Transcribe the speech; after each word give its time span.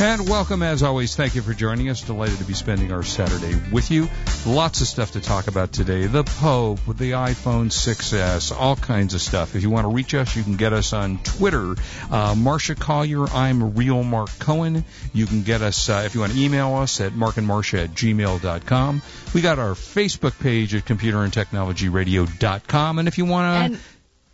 And 0.00 0.28
welcome, 0.28 0.62
as 0.62 0.82
always. 0.82 1.14
Thank 1.14 1.34
you 1.34 1.42
for 1.42 1.54
joining 1.54 1.88
us. 1.88 2.02
Delighted 2.02 2.38
to 2.38 2.44
be 2.44 2.54
spending 2.54 2.92
our 2.92 3.02
Saturday 3.02 3.60
with 3.70 3.90
you. 3.90 4.08
Lots 4.46 4.80
of 4.80 4.86
stuff 4.86 5.12
to 5.12 5.20
talk 5.20 5.48
about 5.48 5.72
today. 5.72 6.06
The 6.06 6.24
Pope, 6.24 6.80
the 6.86 7.12
iPhone 7.12 7.70
6S, 7.70 8.58
all 8.58 8.74
kinds 8.74 9.14
of 9.14 9.20
stuff. 9.20 9.54
If 9.54 9.62
you 9.62 9.70
want 9.70 9.84
to 9.84 9.90
reach 9.90 10.14
us, 10.14 10.34
you 10.34 10.42
can 10.42 10.56
get 10.56 10.72
us 10.72 10.92
on 10.92 11.18
Twitter. 11.18 11.76
Uh, 12.10 12.34
Marcia 12.36 12.74
Collier, 12.74 13.26
I'm 13.26 13.74
Real 13.74 14.02
Mark 14.02 14.30
Cohen. 14.38 14.84
You 15.12 15.26
can 15.26 15.42
get 15.42 15.62
us, 15.62 15.88
uh, 15.88 16.02
if 16.04 16.14
you 16.14 16.20
want 16.20 16.32
to 16.32 16.40
email 16.40 16.74
us, 16.74 17.00
at 17.00 17.12
markandmarcia 17.12 17.84
at 17.84 17.90
gmail.com. 17.90 19.02
We 19.34 19.40
got 19.40 19.58
our 19.58 19.74
Facebook 19.74 20.38
page 20.40 20.74
at 20.74 20.84
computerandtechnologyradio.com. 20.84 22.98
And 22.98 23.08
if 23.08 23.18
you 23.18 23.24
want 23.26 23.44
to... 23.44 23.64
And 23.64 23.78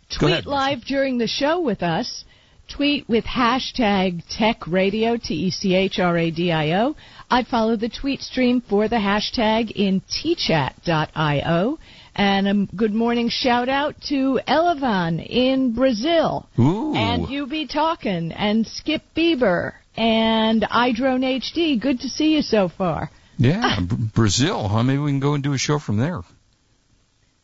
tweet 0.09 0.45
live 0.45 0.83
during 0.85 1.19
the 1.19 1.27
show 1.27 1.59
with 1.59 1.83
us 1.83 2.23
tweet 2.69 3.07
with 3.09 3.25
hashtag 3.25 4.23
TechRadio, 4.37 5.21
T-E-C-H-R-A-D-I-O. 5.21 6.95
I'd 7.31 7.47
follow 7.47 7.75
the 7.75 7.89
tweet 7.89 8.21
stream 8.21 8.61
for 8.61 8.87
the 8.87 8.95
hashtag 8.95 9.71
in 9.71 10.01
tchat.io. 10.01 11.79
And 12.15 12.47
a 12.47 12.75
good 12.75 12.93
morning 12.93 13.29
shout 13.29 13.69
out 13.69 13.95
to 14.09 14.39
Elevan 14.47 15.25
in 15.25 15.73
Brazil. 15.73 16.49
Ooh. 16.59 16.93
And 16.95 17.29
you 17.29 17.47
be 17.47 17.67
talking 17.67 18.31
and 18.31 18.65
Skip 18.65 19.03
Bieber 19.15 19.73
and 19.95 20.63
iDrone 20.63 21.23
HD. 21.41 21.79
Good 21.79 21.99
to 22.01 22.09
see 22.09 22.33
you 22.33 22.41
so 22.41 22.69
far. 22.69 23.09
Yeah, 23.37 23.79
Brazil, 24.15 24.67
huh? 24.67 24.83
Maybe 24.83 24.99
we 24.99 25.11
can 25.11 25.19
go 25.19 25.33
and 25.33 25.43
do 25.43 25.53
a 25.53 25.57
show 25.57 25.79
from 25.79 25.97
there. 25.97 26.21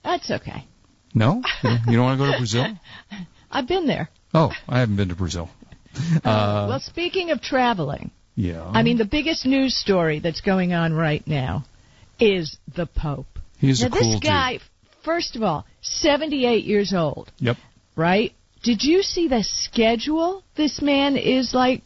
That's 0.04 0.30
okay. 0.30 0.66
No? 1.14 1.42
You 1.64 1.96
don't 1.96 2.04
want 2.04 2.20
to 2.20 2.26
go 2.26 2.32
to 2.32 2.38
Brazil? 2.38 2.66
I've 3.52 3.68
been 3.68 3.88
there. 3.88 4.10
Oh, 4.36 4.52
I 4.68 4.80
haven't 4.80 4.98
been 4.98 5.10
to 5.10 5.16
Brazil. 5.16 5.50
Uh, 6.26 6.66
well, 6.68 6.80
speaking 6.82 7.32
of 7.32 7.42
traveling, 7.42 8.12
yeah. 8.36 8.66
I 8.66 8.84
mean, 8.84 8.98
the 8.98 9.06
biggest 9.06 9.46
news 9.46 9.74
story 9.78 10.20
that's 10.20 10.42
going 10.42 10.74
on 10.74 10.92
right 10.94 11.26
now 11.26 11.64
is 12.20 12.58
the 12.76 12.86
Pope. 12.86 13.40
He's 13.60 13.80
now, 13.80 13.88
a 13.88 13.90
cool 13.92 14.12
this 14.12 14.20
guy, 14.20 14.60
first 15.06 15.38
of 15.38 15.44
all, 15.44 15.66
78 15.82 16.66
years 16.66 16.94
old. 16.94 17.32
Yep. 17.40 17.56
right? 17.96 18.34
Did 18.62 18.84
you 18.84 19.04
see 19.04 19.30
the 19.30 19.42
schedule? 19.44 20.44
This 20.58 20.82
man 20.82 21.16
is 21.16 21.54
like, 21.54 21.82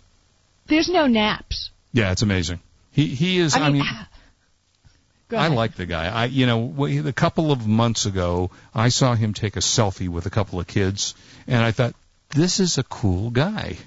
there's 0.68 0.90
no 0.90 1.06
naps. 1.06 1.70
Yeah, 1.94 2.12
it's 2.12 2.24
amazing. 2.24 2.62
He 2.92 3.08
he 3.08 3.40
is. 3.40 3.56
I 3.56 3.60
I 3.60 3.70
mean, 3.70 3.84
mean, 3.84 5.40
I 5.40 5.48
like 5.50 5.76
the 5.76 5.86
guy. 5.86 6.08
I 6.08 6.26
you 6.26 6.48
know 6.48 6.88
a 7.08 7.14
couple 7.14 7.52
of 7.52 7.68
months 7.68 8.08
ago, 8.08 8.50
I 8.74 8.90
saw 8.90 9.14
him 9.14 9.34
take 9.34 9.56
a 9.56 9.60
selfie 9.60 10.10
with 10.10 10.26
a 10.26 10.32
couple 10.32 10.60
of 10.60 10.66
kids, 10.66 11.14
and 11.46 11.64
I 11.64 11.72
thought 11.72 11.94
this 12.30 12.60
is 12.60 12.78
a 12.78 12.84
cool 12.84 13.30
guy. 13.30 13.78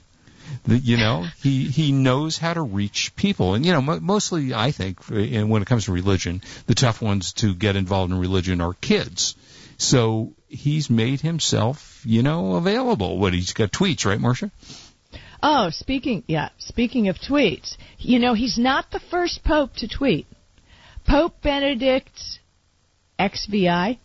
You 0.66 0.98
know, 0.98 1.26
he 1.42 1.64
he 1.64 1.92
knows 1.92 2.36
how 2.36 2.52
to 2.52 2.62
reach 2.62 3.16
people, 3.16 3.54
and 3.54 3.64
you 3.64 3.72
know, 3.72 3.80
mo 3.80 4.00
mostly 4.00 4.52
I 4.52 4.70
think, 4.70 4.98
and 5.08 5.48
when 5.48 5.62
it 5.62 5.68
comes 5.68 5.86
to 5.86 5.92
religion, 5.92 6.42
the 6.66 6.74
tough 6.74 7.00
ones 7.00 7.32
to 7.34 7.54
get 7.54 7.76
involved 7.76 8.12
in 8.12 8.18
religion 8.18 8.60
are 8.60 8.74
kids. 8.74 9.34
So 9.78 10.34
he's 10.48 10.90
made 10.90 11.20
himself, 11.20 12.02
you 12.04 12.22
know, 12.22 12.56
available. 12.56 13.18
What 13.18 13.32
he's 13.32 13.52
got 13.52 13.72
tweets, 13.72 14.04
right, 14.04 14.20
Marcia? 14.20 14.50
Oh, 15.42 15.70
speaking, 15.70 16.22
yeah, 16.28 16.50
speaking 16.58 17.08
of 17.08 17.16
tweets, 17.16 17.76
you 17.98 18.20
know, 18.20 18.34
he's 18.34 18.58
not 18.58 18.90
the 18.92 19.00
first 19.00 19.42
Pope 19.42 19.74
to 19.76 19.88
tweet. 19.88 20.26
Pope 21.04 21.42
Benedict 21.42 22.38
XVI, 23.18 23.98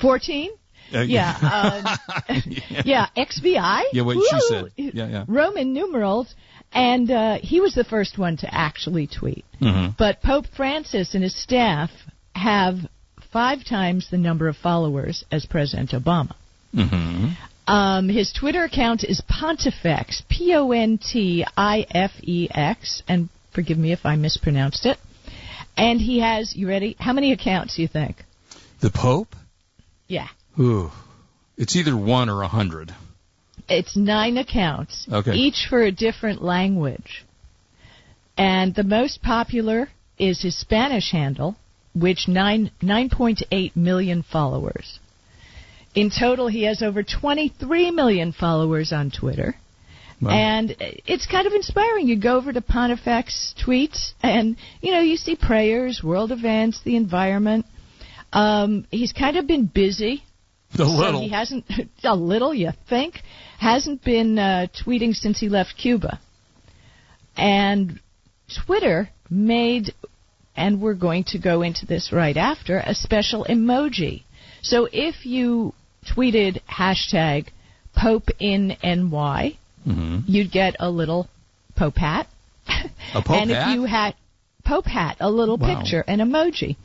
14? 0.00 0.50
Uh, 0.92 1.00
Yeah, 1.02 1.98
um, 2.28 2.36
yeah, 2.84 3.06
XVI. 3.16 3.82
Yeah, 3.92 4.02
what 4.02 4.16
she 4.16 4.40
said. 4.48 4.72
Yeah, 4.76 5.08
yeah. 5.08 5.24
Roman 5.28 5.72
numerals, 5.72 6.34
and 6.72 7.10
uh, 7.10 7.38
he 7.40 7.60
was 7.60 7.74
the 7.74 7.84
first 7.84 8.18
one 8.18 8.36
to 8.38 8.52
actually 8.54 9.06
tweet. 9.06 9.44
Mhm. 9.60 9.96
But 9.96 10.22
Pope 10.22 10.46
Francis 10.56 11.14
and 11.14 11.22
his 11.22 11.34
staff 11.40 11.90
have 12.34 12.76
five 13.32 13.64
times 13.64 14.08
the 14.10 14.18
number 14.18 14.48
of 14.48 14.56
followers 14.56 15.24
as 15.30 15.46
President 15.46 15.90
Obama. 15.90 16.34
hmm 16.74 17.28
Um, 17.66 18.08
his 18.08 18.32
Twitter 18.32 18.64
account 18.64 19.04
is 19.04 19.20
Pontifex, 19.28 20.22
P 20.28 20.54
O 20.54 20.72
N 20.72 20.98
T 20.98 21.44
I 21.56 21.86
F 21.90 22.10
E 22.22 22.48
X, 22.52 23.02
and 23.06 23.28
forgive 23.54 23.78
me 23.78 23.92
if 23.92 24.04
I 24.04 24.16
mispronounced 24.16 24.86
it. 24.86 24.98
And 25.76 26.00
he 26.00 26.18
has, 26.20 26.54
you 26.56 26.68
ready? 26.68 26.96
How 26.98 27.12
many 27.12 27.32
accounts 27.32 27.76
do 27.76 27.82
you 27.82 27.88
think? 27.88 28.16
The 28.80 28.90
Pope? 28.90 29.34
Yeah. 30.08 30.28
Ooh. 30.60 30.90
It's 31.56 31.76
either 31.76 31.96
one 31.96 32.28
or 32.28 32.42
a 32.42 32.48
hundred. 32.48 32.94
It's 33.68 33.96
nine 33.96 34.36
accounts, 34.36 35.06
Okay. 35.10 35.34
each 35.34 35.66
for 35.68 35.82
a 35.82 35.92
different 35.92 36.42
language. 36.42 37.24
And 38.36 38.74
the 38.74 38.84
most 38.84 39.22
popular 39.22 39.88
is 40.18 40.42
his 40.42 40.58
Spanish 40.58 41.12
handle, 41.12 41.56
which 41.94 42.28
nine 42.28 42.70
nine 42.82 43.10
point 43.10 43.42
eight 43.50 43.76
million 43.76 44.22
followers. 44.22 44.98
In 45.94 46.10
total, 46.10 46.46
he 46.48 46.62
has 46.62 46.82
over 46.82 47.02
23 47.02 47.90
million 47.90 48.32
followers 48.32 48.92
on 48.92 49.10
Twitter. 49.10 49.56
Wow. 50.20 50.30
And 50.30 50.76
it's 50.78 51.26
kind 51.26 51.46
of 51.46 51.52
inspiring. 51.52 52.06
You 52.06 52.16
go 52.20 52.36
over 52.36 52.52
to 52.52 52.60
Pontifex 52.60 53.54
tweets, 53.64 54.12
and 54.22 54.56
you 54.80 54.92
know 54.92 55.00
you 55.00 55.16
see 55.16 55.34
prayers, 55.34 56.02
world 56.02 56.30
events, 56.30 56.80
the 56.84 56.96
environment. 56.96 57.66
Um, 58.32 58.86
he's 58.90 59.12
kind 59.12 59.36
of 59.36 59.46
been 59.46 59.66
busy. 59.66 60.22
A 60.74 60.76
So 60.78 60.84
little. 60.84 61.20
he 61.22 61.28
hasn't 61.30 61.64
a 62.04 62.14
little, 62.16 62.52
you 62.54 62.70
think, 62.88 63.20
hasn't 63.58 64.04
been 64.04 64.38
uh, 64.38 64.66
tweeting 64.84 65.14
since 65.14 65.38
he 65.40 65.48
left 65.48 65.74
Cuba. 65.76 66.20
And 67.36 68.00
Twitter 68.66 69.10
made, 69.28 69.94
and 70.56 70.80
we're 70.80 70.94
going 70.94 71.24
to 71.28 71.38
go 71.38 71.62
into 71.62 71.86
this 71.86 72.12
right 72.12 72.36
after, 72.36 72.78
a 72.78 72.94
special 72.94 73.44
emoji. 73.48 74.22
So 74.62 74.88
if 74.92 75.24
you 75.24 75.74
tweeted 76.16 76.60
hashtag 76.68 77.48
Pope 77.96 78.28
in 78.38 78.76
NY, 78.82 79.56
hmm 79.84 80.18
you'd 80.26 80.52
get 80.52 80.76
a 80.78 80.90
little 80.90 81.28
Pope 81.76 81.96
hat. 81.96 82.26
A 83.14 83.22
Pope 83.22 83.30
and 83.30 83.50
hat? 83.50 83.68
if 83.68 83.74
you 83.74 83.84
had 83.84 84.14
Pope 84.64 84.86
hat, 84.86 85.16
a 85.20 85.30
little 85.30 85.56
Wow. 85.56 85.74
picture, 85.80 86.04
an 86.06 86.18
emoji. 86.18 86.76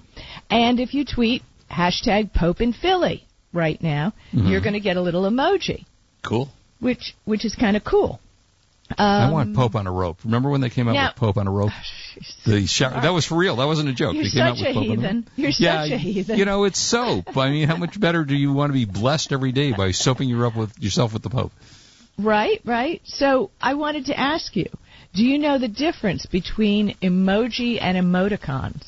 And 0.49 0.79
if 0.79 0.93
you 0.93 1.03
tweet 1.05 1.43
hashtag 1.69 2.33
Pope 2.33 2.61
in 2.61 2.71
Philly 2.73 3.25
right 3.55 3.81
now, 3.81 4.13
Mhm. 4.33 4.49
you're 4.49 4.61
going 4.61 4.73
to 4.73 4.79
get 4.79 4.97
a 4.97 5.01
little 5.01 5.23
emoji, 5.23 5.85
Cool. 6.21 6.51
which 6.79 7.15
which 7.25 7.45
is 7.45 7.55
kind 7.55 7.75
of 7.77 7.83
cool. 7.83 8.19
I 8.99 9.23
Um, 9.23 9.31
want 9.31 9.55
Pope 9.55 9.75
on 9.75 9.87
a 9.87 9.91
rope. 9.91 10.19
Remember 10.23 10.49
when 10.51 10.61
they 10.61 10.69
came 10.69 10.87
out 10.87 10.93
now- 10.93 11.07
with 11.07 11.15
Pope 11.15 11.37
on 11.37 11.47
a 11.47 11.51
rope? 11.51 11.71
The 12.45 12.65
shower, 12.65 13.01
that 13.01 13.11
was 13.13 13.25
for 13.25 13.35
real. 13.35 13.57
That 13.57 13.65
wasn't 13.65 13.89
a 13.89 13.93
joke. 13.93 14.13
You're 14.15 14.23
they 14.23 14.29
came 14.29 14.41
out 14.43 14.57
such 14.57 14.67
with 14.67 14.77
a 14.77 14.79
Pope 14.79 14.83
on 14.91 14.97
heathen. 14.97 15.27
You're 15.35 15.49
yeah, 15.57 15.83
such 15.83 15.91
a 15.91 15.97
heathen. 15.97 16.37
You 16.37 16.45
know, 16.45 16.63
it's 16.63 16.79
soap. 16.79 17.35
I 17.37 17.49
mean, 17.49 17.67
how 17.67 17.75
much 17.75 17.99
better 17.99 18.23
do 18.23 18.35
you 18.35 18.53
want 18.53 18.69
to 18.69 18.73
be 18.73 18.85
blessed 18.85 19.33
every 19.33 19.51
day 19.51 19.73
by 19.73 19.91
soaping 19.91 20.29
you 20.29 20.45
up 20.45 20.55
with 20.55 20.71
yourself 20.81 21.11
with 21.11 21.23
the 21.23 21.29
Pope? 21.29 21.51
Right, 22.17 22.61
right. 22.63 23.01
So 23.03 23.49
I 23.59 23.73
wanted 23.73 24.05
to 24.05 24.17
ask 24.17 24.55
you, 24.55 24.69
do 25.13 25.25
you 25.25 25.37
know 25.39 25.57
the 25.57 25.67
difference 25.67 26.25
between 26.25 26.95
emoji 27.01 27.79
and 27.81 27.97
emoticons? 27.97 28.83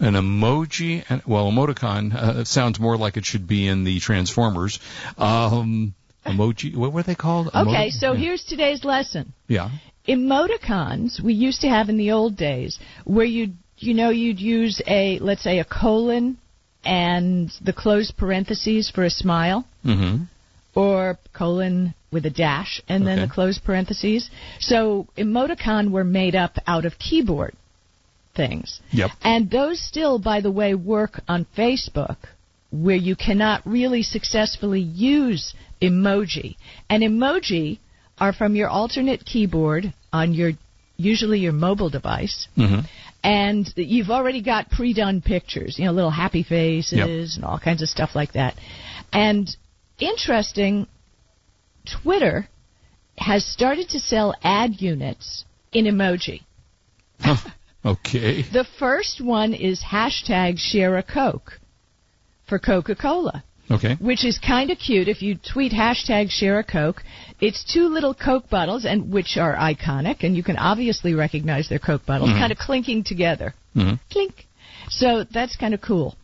An 0.00 0.14
emoji, 0.14 1.04
and 1.08 1.22
well, 1.26 1.50
emoticon 1.50 2.14
uh, 2.14 2.44
sounds 2.44 2.78
more 2.78 2.96
like 2.96 3.16
it 3.16 3.24
should 3.24 3.48
be 3.48 3.66
in 3.66 3.82
the 3.84 3.98
Transformers. 3.98 4.78
Um, 5.16 5.94
emoji, 6.24 6.76
what 6.76 6.92
were 6.92 7.02
they 7.02 7.16
called? 7.16 7.48
Okay, 7.54 7.90
so 7.90 8.12
yeah. 8.12 8.20
here's 8.20 8.44
today's 8.44 8.84
lesson. 8.84 9.32
Yeah. 9.48 9.70
emoticons 10.06 11.20
we 11.22 11.34
used 11.34 11.60
to 11.62 11.68
have 11.68 11.88
in 11.88 11.96
the 11.98 12.12
old 12.12 12.36
days 12.36 12.78
where 13.04 13.26
you 13.26 13.52
you 13.78 13.94
know 13.94 14.10
you'd 14.10 14.40
use 14.40 14.80
a 14.86 15.18
let's 15.20 15.42
say 15.42 15.58
a 15.58 15.64
colon 15.64 16.38
and 16.84 17.50
the 17.64 17.72
closed 17.72 18.16
parentheses 18.16 18.90
for 18.94 19.04
a 19.04 19.10
smile 19.10 19.66
Mm-hmm. 19.84 20.24
or 20.74 21.18
colon 21.32 21.94
with 22.10 22.24
a 22.26 22.30
dash 22.30 22.80
and 22.88 23.06
then 23.06 23.18
Okay. 23.18 23.26
the 23.28 23.32
closed 23.32 23.64
parentheses 23.64 24.30
so 24.60 25.06
emoticon 25.16 25.90
were 25.90 26.04
made 26.04 26.34
up 26.34 26.56
out 26.66 26.84
of 26.84 26.98
keyboard 26.98 27.54
things 28.42 28.80
Yep. 29.00 29.10
and 29.32 29.50
those 29.58 29.78
still 29.90 30.14
by 30.30 30.38
the 30.46 30.50
way 30.60 30.70
work 30.74 31.14
on 31.34 31.40
Facebook 31.62 32.16
where 32.86 32.96
you 33.08 33.14
cannot 33.26 33.58
really 33.78 34.02
successfully 34.16 34.80
use 35.12 35.54
emoji 35.88 36.50
and 36.90 37.02
emoji 37.02 37.66
are 38.24 38.32
from 38.40 38.52
your 38.60 38.68
alternate 38.80 39.22
keyboard 39.30 39.84
on 40.20 40.26
your 40.38 40.52
usually 41.10 41.38
your 41.46 41.56
mobile 41.68 41.90
device 41.98 42.36
Mm-hmm. 42.56 42.80
and 43.22 43.64
you've 43.76 44.10
already 44.18 44.42
got 44.52 44.70
pre-done 44.78 45.16
pictures, 45.34 45.78
you 45.78 45.84
know, 45.86 45.92
little 46.00 46.16
happy 46.24 46.42
faces 46.56 47.36
and 47.36 47.44
all 47.48 47.58
kinds 47.68 47.82
of 47.82 47.88
stuff 47.96 48.10
like 48.20 48.32
that. 48.40 48.54
And 49.12 49.44
interesting, 50.12 50.86
Twitter 52.02 52.48
has 53.16 53.42
started 53.56 53.88
to 53.94 53.98
sell 54.12 54.34
ad 54.42 54.70
units 54.90 55.44
in 55.72 55.84
emoji. 55.86 56.38
Okay. 57.92 58.42
The 58.42 58.66
first 58.78 59.20
one 59.20 59.54
is 59.54 59.82
hashtag 59.82 60.58
share 60.58 60.96
a 60.96 61.02
Coke 61.02 61.58
for 62.48 62.58
Coca 62.58 62.94
Cola, 62.94 63.42
Okay. 63.70 63.94
which 64.00 64.24
is 64.24 64.38
kind 64.38 64.70
of 64.70 64.78
cute. 64.78 65.08
If 65.08 65.20
you 65.22 65.36
tweet 65.52 65.72
hashtag 65.72 66.30
share 66.30 66.58
a 66.58 66.64
Coke, 66.64 67.02
it's 67.40 67.62
two 67.72 67.86
little 67.88 68.14
Coke 68.14 68.48
bottles, 68.50 68.84
and 68.84 69.12
which 69.12 69.36
are 69.36 69.54
iconic, 69.56 70.22
and 70.24 70.36
you 70.36 70.42
can 70.42 70.56
obviously 70.58 71.14
recognize 71.14 71.68
their 71.68 71.78
Coke 71.78 72.04
bottles, 72.06 72.30
kind 72.30 72.52
of 72.52 72.58
clinking 72.58 73.04
together. 73.04 73.54
Mhm. 73.76 73.98
Clink. 74.10 74.46
So 74.90 75.24
that's 75.24 75.56
kind 75.56 75.74
of 75.74 75.80
cool. 75.80 76.16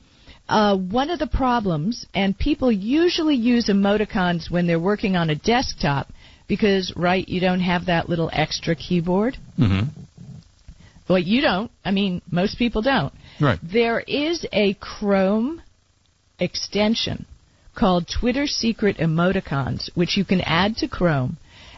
Uh, 0.48 0.76
one 0.76 1.08
of 1.10 1.18
the 1.18 1.26
problems, 1.26 2.06
and 2.14 2.36
people 2.38 2.70
usually 2.72 3.36
use 3.36 3.66
emoticons 3.68 4.50
when 4.50 4.66
they're 4.66 4.78
working 4.92 5.16
on 5.16 5.30
a 5.30 5.34
desktop 5.34 6.12
because, 6.48 6.92
right, 6.96 7.26
you 7.28 7.40
don't 7.40 7.60
have 7.60 7.86
that 7.86 8.08
little 8.10 8.28
extra 8.32 8.74
keyboard. 8.74 9.36
hmm 9.56 9.80
Well, 11.08 11.18
you 11.18 11.40
don't. 11.40 11.70
I 11.84 11.90
mean, 11.90 12.22
most 12.30 12.58
people 12.58 12.82
don't. 12.82 13.12
Right. 13.40 13.58
There 13.62 14.00
is 14.00 14.46
a 14.52 14.74
Chrome 14.74 15.60
extension 16.38 17.26
called 17.74 18.08
Twitter 18.08 18.46
Secret 18.46 18.98
Emoticons, 18.98 19.90
which 19.94 20.16
you 20.16 20.24
can 20.24 20.40
add 20.40 20.76
to 20.78 20.88
Chrome, 20.88 21.36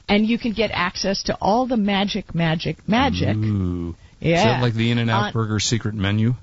and 0.08 0.26
you 0.26 0.38
can 0.38 0.52
get 0.52 0.70
access 0.72 1.24
to 1.24 1.36
all 1.40 1.66
the 1.66 1.76
magic, 1.76 2.34
magic, 2.34 2.88
magic. 2.88 3.36
Ooh. 3.36 3.96
Yeah. 4.20 4.38
Is 4.38 4.44
that 4.44 4.62
like 4.62 4.74
the 4.74 4.90
In-N-Out 4.90 5.24
On- 5.24 5.32
Burger 5.32 5.60
secret 5.60 5.94
menu? 5.94 6.34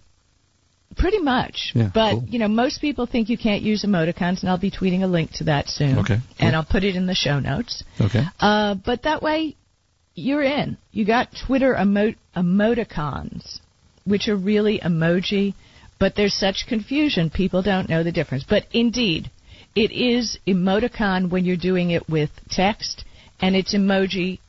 Pretty 0.96 1.18
much. 1.20 1.72
Yeah, 1.74 1.90
but, 1.92 2.12
cool. 2.12 2.26
you 2.28 2.38
know, 2.38 2.48
most 2.48 2.80
people 2.80 3.08
think 3.08 3.28
you 3.30 3.38
can't 3.38 3.64
use 3.64 3.84
emoticons, 3.84 4.42
and 4.42 4.50
I'll 4.50 4.60
be 4.60 4.70
tweeting 4.70 5.02
a 5.02 5.08
link 5.08 5.32
to 5.36 5.46
that 5.46 5.68
soon. 5.68 5.98
Okay, 6.00 6.20
And. 6.38 6.56
I'll 6.56 6.66
put 6.66 6.84
it 6.84 6.96
in 6.96 7.08
the 7.08 7.16
show 7.16 7.40
notes. 7.40 7.84
Okay. 8.00 8.24
Uh, 8.40 8.76
but 8.76 9.02
that 9.04 9.24
way, 9.24 9.56
you're 10.16 10.44
in. 10.44 10.78
You 10.92 11.06
got 11.06 11.30
Twitter 11.46 11.76
emo- 11.76 12.16
emoticons, 12.36 13.60
which 14.06 14.28
are 14.28 14.36
really 14.36 14.80
emoji, 14.80 15.54
but 16.00 16.16
there's 16.16 16.34
such 16.34 16.66
confusion, 16.68 17.30
people 17.30 17.62
don't 17.62 17.90
know 17.90 18.04
the 18.04 18.12
difference. 18.12 18.44
But 18.48 18.66
indeed, 18.74 19.32
it 19.76 19.92
is 19.92 20.38
emoticon 20.46 21.30
when 21.30 21.46
you're 21.46 21.58
doing 21.58 21.92
it 21.92 22.08
with 22.10 22.30
text, 22.50 23.06
and 23.42 23.56
it's 23.56 23.74
emoji 23.74 24.40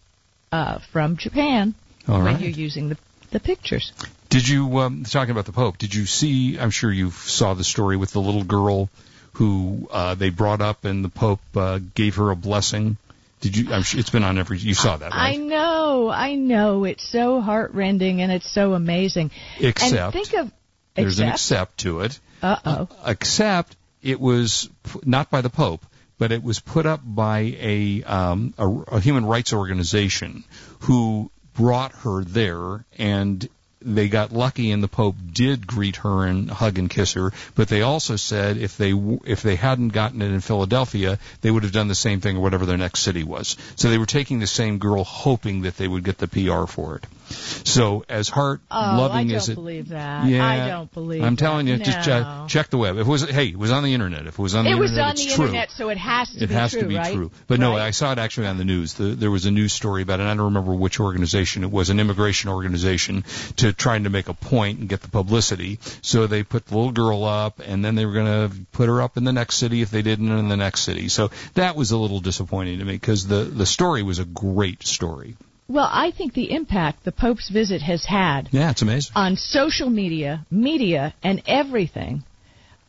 uh, 0.52 0.81
from 0.93 1.16
Japan 1.16 1.75
All 2.08 2.17
when 2.22 2.34
right. 2.34 2.40
you're 2.40 2.50
using 2.50 2.88
the, 2.88 2.99
the 3.32 3.40
pictures. 3.40 3.93
Did 4.28 4.49
you 4.49 4.78
um, 4.78 5.05
talking 5.05 5.31
about 5.31 5.46
the 5.46 5.52
Pope? 5.52 5.78
Did 5.78 5.94
you 5.94 6.06
see? 6.06 6.58
I'm 6.58 6.70
sure 6.70 6.93
you 6.93 7.10
saw 7.10 7.55
the 7.55 7.64
story 7.64 7.96
with 7.96 8.12
the 8.12 8.20
little 8.20 8.44
girl 8.44 8.90
who 9.34 9.88
uh, 9.90 10.14
they 10.14 10.31
brought 10.31 10.60
up, 10.60 10.84
and 10.84 11.05
the 11.05 11.08
Pope 11.08 11.40
uh, 11.55 11.78
gave 11.94 12.17
her 12.17 12.31
a 12.31 12.37
blessing. 12.37 12.96
Did 13.44 13.58
you? 13.58 13.73
I'm 13.75 13.82
sure 13.82 14.00
it's 14.00 14.08
been 14.08 14.25
on 14.25 14.38
every. 14.38 14.56
You 14.56 14.73
saw 14.73 14.96
that, 14.96 15.14
I 15.14 15.37
know, 15.37 16.08
I 16.08 16.35
know. 16.35 16.85
It's 16.85 17.06
so 17.06 17.43
heartrending 17.43 18.23
and 18.23 18.32
it's 18.32 18.50
so 18.50 18.73
amazing. 18.73 19.32
Except 19.61 19.93
and 19.93 20.12
think 20.14 20.32
of 20.41 20.50
there's 20.94 21.20
an 21.20 21.29
except. 21.29 21.35
except 21.35 21.79
to 21.81 22.00
it. 22.00 22.19
Uh 22.43 22.56
oh. 22.64 22.88
Except 23.05 23.76
it 24.02 24.19
was 24.19 24.70
p- 24.85 25.00
not 25.05 25.29
by 25.29 25.43
the 25.43 25.50
Pope, 25.50 25.85
but 26.17 26.32
it 26.32 26.43
was 26.43 26.58
put 26.58 26.87
up 26.87 27.02
by 27.05 27.41
a, 27.61 28.02
um, 28.05 28.55
a, 28.56 28.67
a 28.67 29.00
human 29.00 29.26
rights 29.26 29.52
organization 29.52 30.44
who 30.81 31.31
brought 31.52 31.93
her 31.96 32.25
there, 32.25 32.87
and 32.96 33.46
they 33.84 34.08
got 34.08 34.32
lucky, 34.32 34.70
and 34.70 34.82
the 34.82 34.88
Pope 34.88 35.16
did 35.32 35.66
greet 35.66 35.96
her 35.96 36.25
and 36.25 36.50
hug 36.50 36.78
and 36.78 36.88
kiss 36.88 37.12
her. 37.12 37.32
But 37.54 37.69
they 37.69 37.82
also 37.82 38.16
said 38.16 38.56
if 38.56 38.76
they 38.76 38.92
if 39.25 39.42
they 39.42 39.56
hadn't 39.56 39.88
gotten 39.88 40.22
it 40.22 40.32
in 40.32 40.40
Philadelphia, 40.40 41.19
they 41.42 41.50
would 41.50 41.62
have 41.62 41.72
done 41.72 41.88
the 41.88 41.94
same 41.94 42.20
thing 42.20 42.36
or 42.36 42.40
whatever 42.40 42.66
their 42.66 42.78
next 42.78 43.00
city 43.00 43.25
was. 43.25 43.56
So 43.76 43.90
they 43.90 43.98
were 43.98 44.06
taking 44.06 44.38
the 44.38 44.46
same 44.46 44.78
girl, 44.78 45.04
hoping 45.04 45.62
that 45.62 45.76
they 45.76 45.88
would 45.88 46.04
get 46.04 46.19
the 46.19 46.28
PR 46.28 46.66
for 46.66 46.96
it. 46.96 47.06
So 47.34 48.04
as 48.08 48.28
heart 48.28 48.60
Oh, 48.70 48.96
loving 48.98 49.28
don't 49.28 49.36
as 49.36 49.48
it 49.48 49.54
believe 49.54 49.88
that. 49.90 50.26
yeah, 50.26 50.46
I 50.46 50.69
don't 50.69 50.92
believe. 50.92 51.22
I'm 51.22 51.36
telling 51.36 51.66
you, 51.66 51.76
that. 51.78 51.84
just 51.84 51.98
no. 51.98 52.04
check, 52.04 52.48
check 52.48 52.70
the 52.70 52.78
web. 52.78 52.96
If 52.96 53.06
it 53.06 53.10
was, 53.10 53.22
hey, 53.28 53.46
it 53.48 53.56
was 53.58 53.70
on 53.70 53.82
the 53.84 53.94
internet. 53.94 54.26
If 54.26 54.34
it 54.34 54.42
was 54.42 54.54
on 54.54 54.64
the 54.64 54.70
It 54.70 54.75
was 54.78 54.90
internet, 54.90 55.06
on 55.06 55.12
it's 55.12 55.25
the 55.26 55.34
true. 55.34 55.44
internet, 55.46 55.70
so 55.70 55.88
it 55.88 55.98
has 55.98 56.31
to 56.32 56.44
It 56.44 56.48
be 56.48 56.54
has 56.54 56.70
true, 56.72 56.81
to 56.82 56.86
be 56.86 56.96
right? 56.96 57.14
true. 57.14 57.31
But 57.46 57.60
no, 57.60 57.75
I 57.76 57.90
saw 57.90 58.12
it 58.12 58.19
actually 58.19 58.46
on 58.48 58.58
the 58.58 58.64
news. 58.64 58.94
The, 58.94 59.04
there 59.04 59.31
was 59.31 59.46
a 59.46 59.50
news 59.50 59.72
story 59.72 60.02
about 60.02 60.20
it. 60.20 60.25
I 60.25 60.28
don't 60.34 60.44
remember 60.46 60.72
which 60.75 61.00
organization 61.00 61.64
it 61.64 61.70
was, 61.70 61.90
an 61.90 62.00
immigration 62.00 62.50
organization, 62.50 63.25
to 63.56 63.72
trying 63.72 64.04
to 64.04 64.10
make 64.10 64.28
a 64.28 64.34
point 64.34 64.78
and 64.81 64.88
get 64.88 65.00
the 65.02 65.08
publicity. 65.10 65.78
So 66.02 66.26
they 66.26 66.42
put 66.42 66.66
the 66.66 66.76
little 66.76 66.92
girl 66.92 67.25
up, 67.25 67.60
and 67.64 67.84
then 67.84 67.94
they 67.94 68.06
were 68.06 68.12
going 68.12 68.50
to 68.50 68.56
put 68.72 68.88
her 68.88 69.02
up 69.02 69.16
in 69.16 69.25
the 69.25 69.32
next 69.32 69.56
city 69.56 69.82
if 69.82 69.90
they 69.90 70.02
didn't 70.02 70.31
in 70.31 70.48
the 70.48 70.56
next 70.56 70.82
city. 70.82 71.08
So 71.08 71.31
that 71.54 71.76
was 71.76 71.90
a 71.90 71.96
little 71.96 72.20
disappointing 72.20 72.78
to 72.78 72.84
me 72.84 72.92
because 72.92 73.26
the 73.26 73.44
the 73.44 73.66
story 73.66 74.02
was 74.02 74.19
a 74.19 74.25
great 74.25 74.84
story. 74.86 75.36
Well, 75.66 75.88
I 75.90 76.11
think 76.11 76.34
the 76.34 76.50
impact 76.52 77.05
the 77.05 77.12
Pope's 77.12 77.49
visit 77.49 77.81
has 77.82 78.05
had 78.05 78.49
Yeah, 78.52 78.70
it's 78.70 78.82
amazing. 78.82 79.12
on 79.16 79.37
social 79.37 79.88
media, 79.88 80.44
media, 80.50 81.14
and 81.22 81.43
everything 81.46 82.22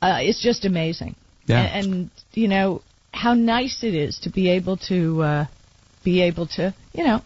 uh, 0.01 0.19
is 0.21 0.39
just 0.41 0.65
amazing. 0.65 1.15
Yeah. 1.47 1.61
And, 1.61 1.85
and 1.85 2.09
you 2.33 2.47
know 2.47 2.81
how 3.13 3.33
nice 3.33 3.83
it 3.83 3.95
is 3.95 4.19
to 4.19 4.29
be 4.29 4.49
able 4.49 4.75
to 4.89 5.21
uh, 5.23 5.45
be 6.03 6.21
able 6.23 6.47
to 6.47 6.73
you 6.93 7.03
know 7.05 7.21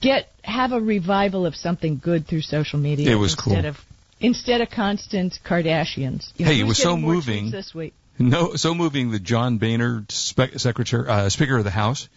get 0.00 0.28
have 0.42 0.72
a 0.72 0.80
revival 0.80 1.44
of 1.44 1.54
something 1.54 2.00
good 2.02 2.26
through 2.26 2.40
social 2.42 2.78
media. 2.78 3.10
It 3.10 3.16
was 3.16 3.32
instead 3.34 3.62
cool. 3.62 3.66
of 3.66 3.76
instead 4.20 4.60
of 4.62 4.70
constant 4.70 5.38
Kardashians. 5.44 6.32
You 6.36 6.46
know, 6.46 6.52
Hey, 6.52 6.60
it 6.60 6.64
was 6.64 6.78
so 6.78 6.96
moving. 6.96 7.50
this 7.50 7.74
week. 7.74 7.92
No, 8.18 8.54
so 8.56 8.74
moving 8.74 9.10
that 9.10 9.22
John 9.22 9.58
Boehner, 9.58 10.04
spe- 10.08 10.56
Secretary, 10.56 11.08
uh, 11.08 11.28
Speaker 11.28 11.58
of 11.58 11.64
the 11.64 11.70
House, 11.70 12.08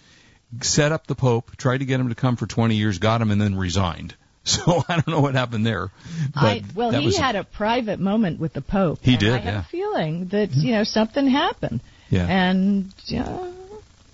set 0.62 0.92
up 0.92 1.08
the 1.08 1.16
Pope, 1.16 1.56
tried 1.58 1.80
to 1.80 1.86
get 1.86 2.00
him 2.00 2.10
to 2.10 2.16
come 2.16 2.36
for 2.36 2.46
20 2.46 2.76
years, 2.76 3.00
got 3.00 3.22
him, 3.22 3.32
and 3.32 3.42
then 3.42 3.56
resigned. 3.56 4.16
So 4.48 4.84
I 4.88 4.94
don't 4.98 5.08
know 5.08 5.22
what 5.22 5.34
happened 5.34 5.66
there. 5.66 5.90
But 6.36 6.44
I, 6.44 6.64
well, 6.76 6.92
he 6.92 7.08
was, 7.08 7.18
had 7.18 7.36
a 7.36 7.44
private 7.44 8.00
moment 8.00 8.40
with 8.40 8.54
the 8.54 8.62
Pope. 8.62 9.00
He 9.02 9.18
did, 9.18 9.34
I 9.34 9.38
have 9.38 9.54
yeah. 9.56 9.60
a 9.62 9.64
feeling 9.64 10.28
that 10.28 10.52
you 10.54 10.74
know 10.74 10.84
something 10.84 11.26
happened. 11.26 11.82
Yeah. 12.12 12.28
And 12.28 12.94
uh, 13.12 13.48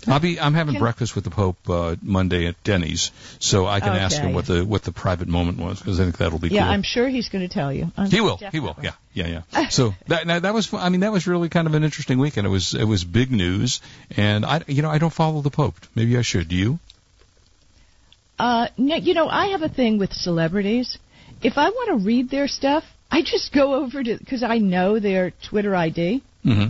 I'll 0.06 0.18
be. 0.20 0.40
I'm 0.40 0.54
having 0.54 0.74
Can- 0.74 0.80
breakfast 0.82 1.14
with 1.14 1.24
the 1.24 1.30
Pope 1.30 1.56
uh, 1.68 1.96
Monday 2.02 2.46
at 2.46 2.62
Denny's, 2.64 3.12
so 3.38 3.66
I 3.66 3.80
can 3.80 3.94
ask 3.94 4.20
him 4.20 4.32
what 4.32 4.46
the 4.46 4.64
what 4.64 4.82
the 4.82 4.92
private 4.92 5.28
moment 5.28 5.58
was 5.58 5.78
because 5.78 6.00
I 6.00 6.04
think 6.04 6.18
that'll 6.18 6.38
be 6.40 6.48
yeah, 6.48 6.62
cool. 6.64 6.72
I'm 6.72 6.82
sure 6.82 7.08
he's 7.08 7.28
going 7.28 7.46
to 7.46 7.52
tell 7.52 7.72
you. 7.72 7.86
I'm 7.96 8.10
he 8.10 8.20
will. 8.20 8.38
He 8.50 8.58
will. 8.60 8.76
Yeah. 8.82 8.92
Yeah. 9.14 9.42
Yeah. 9.52 9.68
So 9.68 9.94
that 10.08 10.26
now, 10.26 10.40
that 10.40 10.52
was. 10.54 10.72
I 10.74 10.88
mean, 10.88 11.00
that 11.00 11.12
was 11.12 11.26
really 11.26 11.48
kind 11.48 11.66
of 11.66 11.74
an 11.74 11.84
interesting 11.84 12.18
weekend. 12.18 12.46
It 12.46 12.50
was. 12.50 12.74
It 12.74 12.84
was 12.84 13.04
big 13.04 13.30
news, 13.30 13.80
and 14.16 14.44
I. 14.44 14.62
You 14.66 14.82
know, 14.82 14.90
I 14.90 14.98
don't 14.98 15.12
follow 15.12 15.40
the 15.40 15.50
Pope. 15.50 15.74
Maybe 15.94 16.16
I 16.18 16.22
should. 16.22 16.48
Do 16.48 16.56
you? 16.56 16.78
Uh, 18.38 18.66
you 18.76 19.14
know, 19.14 19.28
I 19.28 19.48
have 19.48 19.62
a 19.62 19.68
thing 19.68 19.98
with 19.98 20.12
celebrities. 20.12 20.98
If 21.42 21.58
I 21.58 21.68
want 21.70 22.00
to 22.00 22.04
read 22.06 22.30
their 22.30 22.48
stuff, 22.48 22.82
I 23.10 23.22
just 23.22 23.52
go 23.52 23.74
over 23.74 24.02
to 24.02 24.18
because 24.18 24.42
I 24.42 24.58
know 24.58 24.98
their 24.98 25.32
Twitter 25.48 25.74
ID, 25.76 26.22
Mm-hmm. 26.44 26.68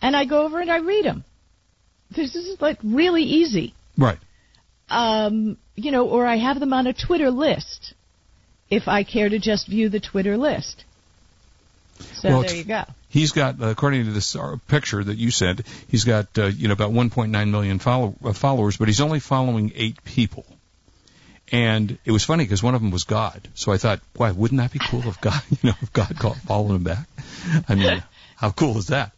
and 0.00 0.16
I 0.16 0.24
go 0.24 0.44
over 0.46 0.60
and 0.60 0.70
I 0.70 0.78
read 0.78 1.04
them. 1.04 1.24
This 2.10 2.34
is 2.34 2.60
like 2.60 2.78
really 2.82 3.22
easy. 3.22 3.74
Right. 3.96 4.18
Um, 4.88 5.56
you 5.76 5.92
know, 5.92 6.08
or 6.08 6.26
I 6.26 6.36
have 6.36 6.58
them 6.58 6.72
on 6.72 6.86
a 6.86 6.92
Twitter 6.92 7.30
list 7.30 7.94
if 8.68 8.88
I 8.88 9.04
care 9.04 9.28
to 9.28 9.38
just 9.38 9.68
view 9.68 9.88
the 9.88 10.00
Twitter 10.00 10.36
list. 10.36 10.84
So 12.14 12.28
Well, 12.28 12.42
there 12.42 12.56
you 12.56 12.64
go. 12.64 12.84
He's 13.08 13.32
got, 13.32 13.60
uh, 13.60 13.66
according 13.66 14.04
to 14.04 14.12
this 14.12 14.36
uh, 14.36 14.56
picture 14.68 15.02
that 15.02 15.16
you 15.16 15.30
sent, 15.30 15.66
he's 15.88 16.04
got 16.04 16.26
uh, 16.38 16.46
you 16.46 16.68
know 16.68 16.74
about 16.74 16.92
1.9 16.92 17.50
million 17.50 17.78
follow- 17.78 18.14
uh, 18.24 18.32
followers, 18.32 18.76
but 18.76 18.88
he's 18.88 19.00
only 19.00 19.20
following 19.20 19.72
eight 19.74 20.02
people. 20.04 20.46
And 21.52 21.98
it 22.04 22.12
was 22.12 22.24
funny 22.24 22.44
because 22.44 22.62
one 22.62 22.76
of 22.76 22.80
them 22.80 22.92
was 22.92 23.02
God. 23.04 23.48
So 23.54 23.72
I 23.72 23.76
thought, 23.76 24.00
why 24.14 24.30
wouldn't 24.30 24.60
that 24.60 24.72
be 24.72 24.78
cool 24.78 25.02
if 25.08 25.20
God, 25.20 25.42
you 25.50 25.70
know, 25.70 25.74
if 25.82 25.92
God 25.92 26.16
called, 26.16 26.36
followed 26.38 26.76
him 26.76 26.84
back? 26.84 27.06
I 27.68 27.74
mean, 27.74 28.02
how 28.40 28.50
cool 28.52 28.78
is 28.78 28.86
that? 28.86 29.12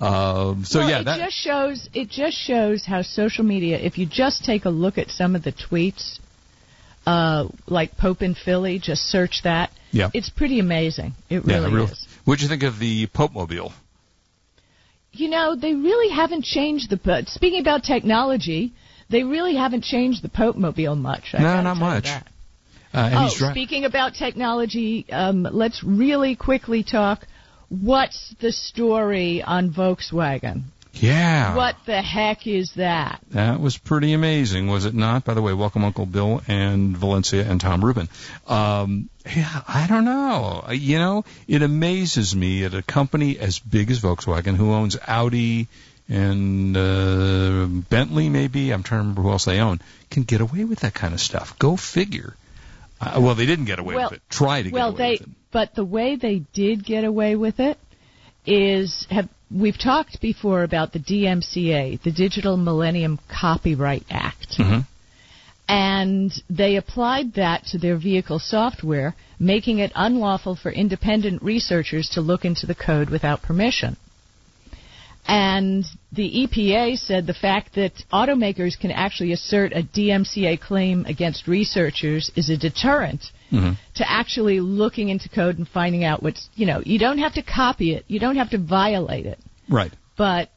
Um, 0.00 0.64
so 0.64 0.80
well, 0.80 0.90
yeah, 0.90 1.00
it 1.00 1.04
that 1.04 1.18
just 1.18 1.36
shows 1.36 1.88
it 1.94 2.10
just 2.10 2.36
shows 2.36 2.84
how 2.84 3.02
social 3.02 3.44
media. 3.44 3.78
If 3.78 3.98
you 3.98 4.04
just 4.04 4.44
take 4.44 4.64
a 4.64 4.68
look 4.68 4.98
at 4.98 5.10
some 5.10 5.36
of 5.36 5.44
the 5.44 5.52
tweets, 5.52 6.18
uh, 7.06 7.46
like 7.68 7.96
Pope 7.96 8.22
in 8.22 8.34
Philly, 8.34 8.80
just 8.80 9.02
search 9.02 9.42
that. 9.44 9.70
Yeah. 9.92 10.10
it's 10.12 10.28
pretty 10.28 10.58
amazing. 10.58 11.14
It 11.30 11.44
yeah, 11.46 11.58
really 11.58 11.72
real- 11.72 11.84
is. 11.84 12.04
What'd 12.24 12.42
you 12.42 12.48
think 12.48 12.64
of 12.64 12.80
the 12.80 13.06
Pope 13.06 13.32
Mobile? 13.32 13.72
You 15.12 15.30
know, 15.30 15.54
they 15.54 15.74
really 15.74 16.12
haven't 16.12 16.44
changed 16.44 16.90
the. 16.90 16.96
po- 16.96 17.22
Speaking 17.26 17.60
about 17.60 17.84
technology, 17.84 18.72
they 19.08 19.22
really 19.22 19.54
haven't 19.54 19.84
changed 19.84 20.22
the 20.22 20.28
Pope 20.28 20.56
Mobile 20.56 20.96
much. 20.96 21.32
I 21.32 21.42
No, 21.42 21.62
not 21.62 21.76
much. 21.76 22.08
Uh, 22.92 23.10
oh, 23.26 23.28
speaking 23.28 23.84
about 23.84 24.14
technology, 24.14 25.06
um, 25.12 25.46
let's 25.48 25.84
really 25.84 26.34
quickly 26.34 26.82
talk. 26.82 27.24
What's 27.80 28.34
the 28.40 28.52
story 28.52 29.42
on 29.42 29.70
Volkswagen? 29.70 30.64
yeah. 30.94 31.56
What 31.56 31.76
the 31.86 32.00
heck 32.00 32.46
is 32.46 32.72
that? 32.76 33.20
That 33.30 33.60
was 33.60 33.76
pretty 33.76 34.12
amazing, 34.12 34.68
was 34.68 34.84
it 34.86 34.94
not? 34.94 35.24
By 35.24 35.34
the 35.34 35.42
way, 35.42 35.52
welcome 35.52 35.84
Uncle 35.84 36.06
Bill 36.06 36.40
and 36.46 36.96
Valencia 36.96 37.44
and 37.48 37.60
Tom 37.60 37.84
Rubin. 37.84 38.08
Um, 38.46 39.08
yeah, 39.26 39.62
I 39.66 39.86
don't 39.88 40.04
know. 40.04 40.64
You 40.70 40.98
know, 40.98 41.24
it 41.48 41.62
amazes 41.62 42.34
me 42.34 42.64
at 42.64 42.74
a 42.74 42.82
company 42.82 43.38
as 43.38 43.58
big 43.58 43.90
as 43.90 44.00
Volkswagen, 44.00 44.56
who 44.56 44.72
owns 44.72 44.96
Audi 45.06 45.68
and 46.08 46.76
uh, 46.76 47.66
Bentley, 47.66 48.28
maybe 48.28 48.70
I'm 48.70 48.82
trying 48.82 49.00
to 49.00 49.02
remember 49.02 49.22
who 49.22 49.30
else 49.30 49.46
they 49.46 49.60
own, 49.60 49.80
can 50.10 50.22
get 50.24 50.40
away 50.40 50.64
with 50.64 50.80
that 50.80 50.94
kind 50.94 51.14
of 51.14 51.20
stuff. 51.20 51.58
Go 51.58 51.76
figure. 51.76 52.36
Uh, 53.06 53.20
well, 53.20 53.34
they 53.34 53.46
didn't 53.46 53.66
get 53.66 53.78
away 53.78 53.94
Well- 53.96 54.10
with 54.10 54.18
it. 54.18 54.22
Try 54.30 54.62
to 54.62 54.70
well, 54.70 54.92
get 54.92 54.98
away 55.00 55.06
they 55.08 55.12
with 55.24 55.28
it. 55.28 55.36
but 55.52 55.74
the 55.74 55.84
way 55.84 56.16
they 56.16 56.42
did 56.52 56.84
get 56.84 57.04
away 57.04 57.36
with 57.36 57.60
it 57.60 57.78
is 58.46 59.06
have 59.10 59.28
we've 59.50 59.78
talked 59.78 60.20
before 60.20 60.62
about 60.64 60.92
the 60.92 60.98
DMCA, 60.98 62.02
the 62.02 62.10
Digital 62.10 62.56
Millennium 62.56 63.18
Copyright 63.28 64.04
Act. 64.10 64.58
Mhm. 64.58 64.86
And 65.68 66.32
they 66.50 66.76
applied 66.76 67.34
that 67.34 67.64
to 67.66 67.78
their 67.78 67.96
vehicle 67.96 68.38
software, 68.38 69.14
making 69.38 69.78
it 69.78 69.92
unlawful 69.94 70.56
for 70.56 70.70
independent 70.70 71.42
researchers 71.42 72.08
to 72.10 72.20
look 72.20 72.44
into 72.44 72.66
the 72.66 72.74
code 72.74 73.08
without 73.10 73.40
permission. 73.42 73.96
And 75.26 75.84
the 76.12 76.46
EPA 76.46 76.98
said 76.98 77.26
the 77.26 77.34
fact 77.34 77.74
that 77.76 77.92
automakers 78.12 78.78
can 78.78 78.90
actually 78.90 79.32
assert 79.32 79.72
a 79.72 79.82
DMCA 79.82 80.60
claim 80.60 81.06
against 81.06 81.46
researchers 81.48 82.30
is 82.36 82.50
a 82.50 82.56
deterrent 82.56 83.30
Mhm. 83.50 83.76
to 83.94 84.10
actually 84.10 84.60
looking 84.60 85.08
into 85.08 85.28
code 85.28 85.56
and 85.56 85.66
finding 85.66 86.04
out 86.04 86.22
what's, 86.22 86.48
you 86.56 86.66
know, 86.66 86.82
you 86.84 86.98
don't 86.98 87.18
have 87.18 87.34
to 87.34 87.42
copy 87.42 87.94
it, 87.94 88.04
you 88.06 88.18
don't 88.20 88.36
have 88.36 88.50
to 88.50 88.58
violate 88.58 89.24
it. 89.26 89.38
Right. 89.68 89.92
But 90.16 90.50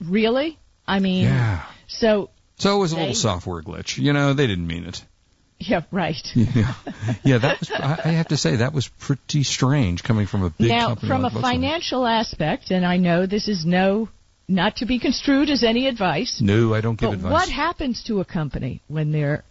really? 0.00 0.58
I 0.86 1.00
mean, 1.00 1.24
Yeah. 1.24 1.62
so, 1.88 2.30
So 2.58 2.76
it 2.76 2.78
was 2.78 2.92
a 2.92 2.94
They- 2.94 3.00
little 3.00 3.16
software 3.16 3.60
glitch. 3.62 3.98
You 3.98 4.12
know, 4.12 4.34
they 4.34 4.46
didn't 4.46 4.68
mean 4.68 4.84
it. 4.84 5.02
yeah, 5.68 5.82
right. 5.90 6.16
Yeah, 6.34 6.74
yeah. 7.24 7.38
That 7.38 7.60
was. 7.60 7.70
I 7.70 8.08
have 8.12 8.28
to 8.28 8.36
say 8.36 8.56
that 8.56 8.72
was 8.72 8.88
pretty 8.88 9.42
strange 9.42 10.02
coming 10.02 10.26
from 10.26 10.42
a 10.42 10.50
big 10.50 10.68
now, 10.68 10.88
company. 10.88 11.08
from 11.08 11.22
like 11.22 11.32
a 11.34 11.40
financial 11.40 12.06
aspect, 12.06 12.70
and 12.70 12.84
I 12.86 12.96
know 12.96 13.26
this 13.26 13.48
is 13.48 13.64
no, 13.66 14.08
not 14.48 14.76
to 14.76 14.86
be 14.86 14.98
construed 14.98 15.48
as 15.50 15.62
any 15.64 15.86
advice, 15.86 16.40
No, 16.40 16.74
I 16.74 16.80
don't 16.80 16.98
give 16.98 17.10
but 17.10 17.14
advice. 17.14 17.32
what 17.32 17.48
happens 17.48 18.02
to 18.04 18.20
a 18.20 18.24
company 18.24 18.80
when 18.88 19.12
they're, 19.12 19.44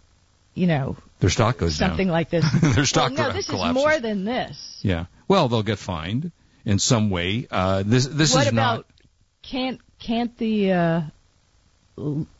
you 0.54 0.66
know, 0.66 0.96
Their 1.20 1.30
stock 1.30 1.58
goes 1.58 1.76
something 1.76 2.06
down. 2.08 2.12
like 2.12 2.30
this? 2.30 2.44
Their 2.74 2.84
stock 2.86 3.12
well, 3.16 3.28
no, 3.28 3.34
this 3.34 3.48
collapses. 3.48 3.76
is 3.76 3.82
more 3.82 3.98
than 4.00 4.24
this. 4.24 4.78
Yeah. 4.82 5.06
Well, 5.28 5.48
they'll 5.48 5.62
get 5.62 5.78
fined 5.78 6.30
in 6.64 6.78
some 6.78 7.10
way. 7.10 7.46
Uh, 7.50 7.82
this 7.84 8.06
this 8.06 8.34
what 8.34 8.46
is 8.46 8.52
about 8.52 8.76
not. 8.76 8.86
can't 9.42 9.80
can't 9.98 10.36
the 10.38 10.72
uh, 10.72 11.00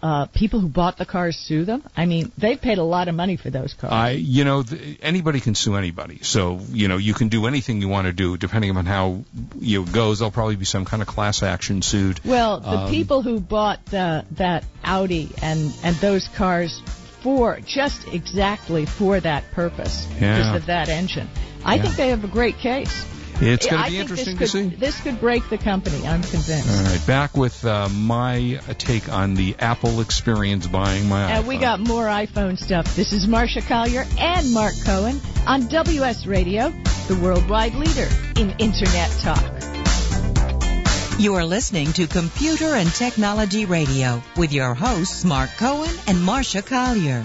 uh, 0.03 0.27
people 0.35 0.61
who 0.61 0.69
bought 0.69 0.97
the 0.99 1.05
cars 1.05 1.37
sue 1.37 1.65
them? 1.65 1.83
I 1.97 2.07
mean, 2.07 2.33
they 2.39 2.57
paid 2.57 2.79
a 2.79 2.83
lot 2.83 3.09
of 3.09 3.15
money 3.15 3.37
for 3.37 3.51
those 3.51 3.75
cars. 3.75 3.93
I, 3.93 4.11
you 4.13 4.45
know, 4.45 4.63
th- 4.63 4.99
anybody 5.03 5.41
can 5.41 5.55
sue 5.55 5.77
anybody. 5.77 6.21
So, 6.23 6.61
you 6.71 6.89
know, 6.89 6.97
you 6.97 7.13
can 7.15 7.29
do 7.29 7.47
anything 7.47 7.81
you 7.81 7.89
want 7.89 8.07
to 8.07 8.13
do, 8.13 8.37
depending 8.37 8.77
on 8.77 8.87
how 8.87 9.25
you 9.59 9.81
know, 9.81 9.87
it 9.87 9.93
goes. 9.93 10.19
There'll 10.21 10.33
probably 10.33 10.57
be 10.57 10.65
some 10.65 10.85
kind 10.85 11.03
of 11.03 11.09
class 11.09 11.43
action 11.43 11.83
suit. 11.83 12.25
Well, 12.25 12.61
the 12.61 12.69
Um, 12.69 12.91
people 12.91 13.23
who 13.23 13.41
bought 13.41 13.85
the, 13.87 14.25
that 14.33 14.65
Audi 14.85 15.31
and 15.43 15.73
and 15.85 15.95
those 15.97 16.27
cars 16.37 16.81
for 17.23 17.61
just 17.61 18.09
exactly 18.09 18.87
for 18.87 19.21
that 19.21 19.45
purpose, 19.53 20.07
Yeah. 20.21 20.39
just 20.39 20.57
of 20.57 20.67
that 20.67 20.89
engine, 20.89 21.29
I 21.65 21.75
Yeah. 21.77 21.83
think 21.83 21.97
they 21.97 22.09
have 22.09 22.25
a 22.25 22.29
great 22.29 22.59
case. 22.59 23.05
It's 23.43 23.67
going 23.67 23.83
to 23.83 23.91
be 23.91 23.97
think 23.97 24.11
interesting 24.11 24.35
to 24.37 24.41
this 24.41 24.53
see. 24.53 24.71
could, 24.71 24.81
This 24.81 25.01
could 25.01 25.21
break 25.21 25.49
the 25.51 25.59
company. 25.59 26.07
I'm 26.07 26.23
convinced. 26.23 26.71
All 26.71 26.85
right, 26.85 27.07
back 27.07 27.37
with 27.37 27.65
uh, 27.65 27.89
my 27.89 28.61
take 28.79 29.09
on 29.09 29.35
the 29.35 29.57
Apple 29.59 30.01
experience 30.01 30.67
buying 30.67 31.09
my 31.09 31.31
And 31.31 31.47
we 31.47 31.59
got 31.59 31.81
more 31.81 32.05
iPhone 32.05 32.59
stuff. 32.59 32.95
This 32.95 33.13
is 33.13 33.27
Marcia 33.27 33.61
Collier 33.63 34.07
and 34.19 34.53
Mark 34.53 34.75
Cohen 34.85 35.21
on 35.47 35.67
WS 35.69 36.27
Radio, 36.27 36.71
the 37.09 37.19
worldwide 37.21 37.75
leader 37.75 38.09
in 38.37 38.51
Internet 38.59 39.11
talk. 39.21 39.63
You 41.19 41.35
are 41.35 41.45
listening 41.45 41.93
to 41.95 42.07
Computer 42.07 42.75
and 42.75 42.89
Technology 42.89 43.65
Radio 43.65 44.23
with 44.37 44.53
your 44.53 44.75
hosts 44.75 45.25
Mark 45.25 45.51
Cohen 45.57 45.95
and 46.07 46.23
Marcia 46.23 46.63
Collier. 46.63 47.25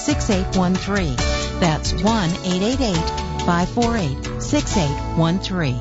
1-888-548-6813. 0.00 1.60
That's 1.60 1.92
1 1.92 2.30
888 2.30 2.96
548 3.44 4.42
6813. 4.42 5.80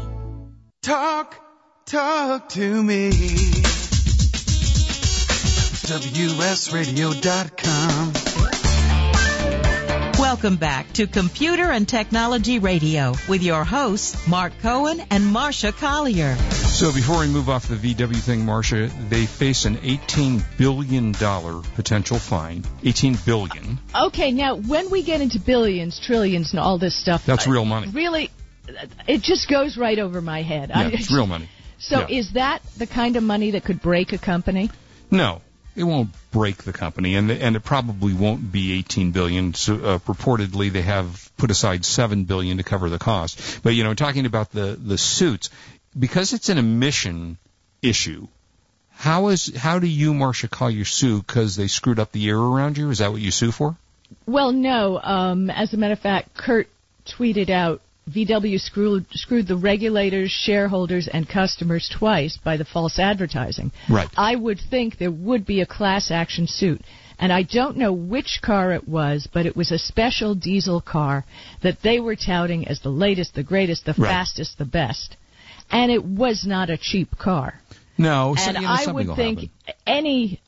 Talk, 0.81 1.35
talk 1.85 2.49
to 2.49 2.83
me. 2.83 3.11
WSRadio.com. 5.89 8.13
Welcome 10.19 10.57
back 10.57 10.91
to 10.93 11.07
Computer 11.07 11.71
and 11.71 11.87
Technology 11.87 12.59
Radio 12.59 13.15
with 13.27 13.41
your 13.41 13.63
hosts, 13.63 14.27
Mark 14.27 14.53
Cohen 14.61 15.01
and 15.09 15.25
Marcia 15.25 15.71
Collier. 15.71 16.35
So 16.79 16.93
before 16.93 17.19
we 17.19 17.27
move 17.27 17.49
off 17.49 17.67
the 17.67 17.75
VW 17.75 18.15
thing, 18.15 18.45
Marcia, 18.45 18.89
they 19.09 19.25
face 19.25 19.65
an 19.65 19.75
$18 19.79 20.41
billion 20.57 21.11
potential 21.13 22.17
fine. 22.17 22.63
18 22.85 23.17
billion. 23.25 23.79
Okay, 23.93 24.31
now 24.31 24.55
when 24.55 24.89
we 24.89 25.03
get 25.03 25.19
into 25.19 25.39
billions, 25.39 25.99
trillions, 25.99 26.51
and 26.51 26.59
all 26.61 26.77
this 26.77 26.95
stuff, 26.95 27.25
That's 27.25 27.47
I- 27.49 27.51
real 27.51 27.65
money. 27.65 27.89
Really, 27.91 28.31
it 29.09 29.21
just 29.21 29.49
goes 29.49 29.75
right 29.75 29.99
over 29.99 30.21
my 30.21 30.41
head. 30.41 30.69
Yeah, 30.69 30.79
I- 30.79 30.87
it's 30.91 31.11
real 31.11 31.27
money. 31.27 31.49
So 31.79 31.99
Yeah. 32.07 32.17
is 32.17 32.31
that 32.31 32.61
the 32.77 32.87
kind 32.87 33.17
of 33.17 33.23
money 33.23 33.51
that 33.51 33.65
could 33.65 33.81
break 33.81 34.13
a 34.13 34.17
company? 34.17 34.71
No, 35.11 35.41
it 35.75 35.83
won't 35.83 36.11
break 36.31 36.63
the 36.63 36.71
company, 36.71 37.15
and 37.15 37.29
and 37.29 37.57
it 37.57 37.63
probably 37.65 38.13
won't 38.13 38.53
be 38.53 38.71
18 38.71 39.11
billion. 39.11 39.53
So, 39.53 39.75
uh, 39.75 39.97
purportedly, 39.99 40.71
they 40.71 40.83
have 40.83 41.29
put 41.35 41.51
aside 41.51 41.83
7 41.83 42.23
billion 42.23 42.55
to 42.57 42.63
cover 42.63 42.89
the 42.89 42.99
cost. 42.99 43.59
But 43.63 43.75
you 43.75 43.83
know, 43.83 43.93
talking 43.95 44.25
about 44.25 44.51
the 44.53 44.77
the 44.81 44.97
suits, 44.97 45.49
because 45.99 46.33
it's 46.33 46.49
an 46.49 46.57
emission 46.57 47.37
issue. 47.81 48.27
How 48.91 49.29
is 49.29 49.55
how 49.55 49.79
do 49.79 49.87
you, 49.87 50.13
Marcia, 50.13 50.47
call 50.47 50.69
your 50.69 50.85
sue 50.85 51.19
because 51.21 51.55
they 51.55 51.67
screwed 51.67 51.99
up 51.99 52.11
the 52.11 52.27
air 52.29 52.37
around 52.37 52.77
you? 52.77 52.89
Is 52.89 52.99
that 52.99 53.11
what 53.11 53.21
you 53.21 53.31
sue 53.31 53.51
for? 53.51 53.77
Well, 54.25 54.51
no. 54.51 54.99
Um, 55.01 55.49
as 55.49 55.73
a 55.73 55.77
matter 55.77 55.93
of 55.93 55.99
fact, 55.99 56.35
Kurt 56.35 56.67
tweeted 57.05 57.49
out 57.49 57.81
VW 58.09 58.59
screwed, 58.59 59.05
screwed 59.11 59.47
the 59.47 59.55
regulators, 59.55 60.31
shareholders, 60.31 61.07
and 61.07 61.29
customers 61.29 61.89
twice 61.95 62.37
by 62.43 62.57
the 62.57 62.65
false 62.65 62.97
advertising. 62.99 63.71
Right. 63.87 64.09
I 64.17 64.35
would 64.35 64.59
think 64.69 64.97
there 64.97 65.11
would 65.11 65.45
be 65.45 65.61
a 65.61 65.65
class 65.65 66.09
action 66.11 66.47
suit. 66.47 66.81
And 67.19 67.33
I 67.33 67.43
don't 67.43 67.77
know 67.77 67.91
which 67.93 68.39
car 68.41 68.71
it 68.71 68.87
was, 68.87 69.27
but 69.31 69.45
it 69.45 69.55
was 69.55 69.71
a 69.71 69.77
special 69.77 70.35
diesel 70.35 70.79
car 70.81 71.25
that 71.61 71.81
they 71.83 71.99
were 71.99 72.15
touting 72.15 72.67
as 72.67 72.79
the 72.79 72.89
latest, 72.89 73.35
the 73.35 73.43
greatest, 73.43 73.85
the 73.85 73.93
Right. 73.97 74.09
fastest, 74.09 74.57
the 74.57 74.65
best. 74.65 75.17
And 75.71 75.91
it 75.91 76.03
was 76.03 76.45
not 76.45 76.69
a 76.69 76.77
cheap 76.77 77.17
car. 77.17 77.59
No, 77.97 78.33
and 78.39 78.57
I 78.57 78.89
would 78.89 79.13
think 79.17 79.39
happen. 79.39 79.51
any 79.85 80.39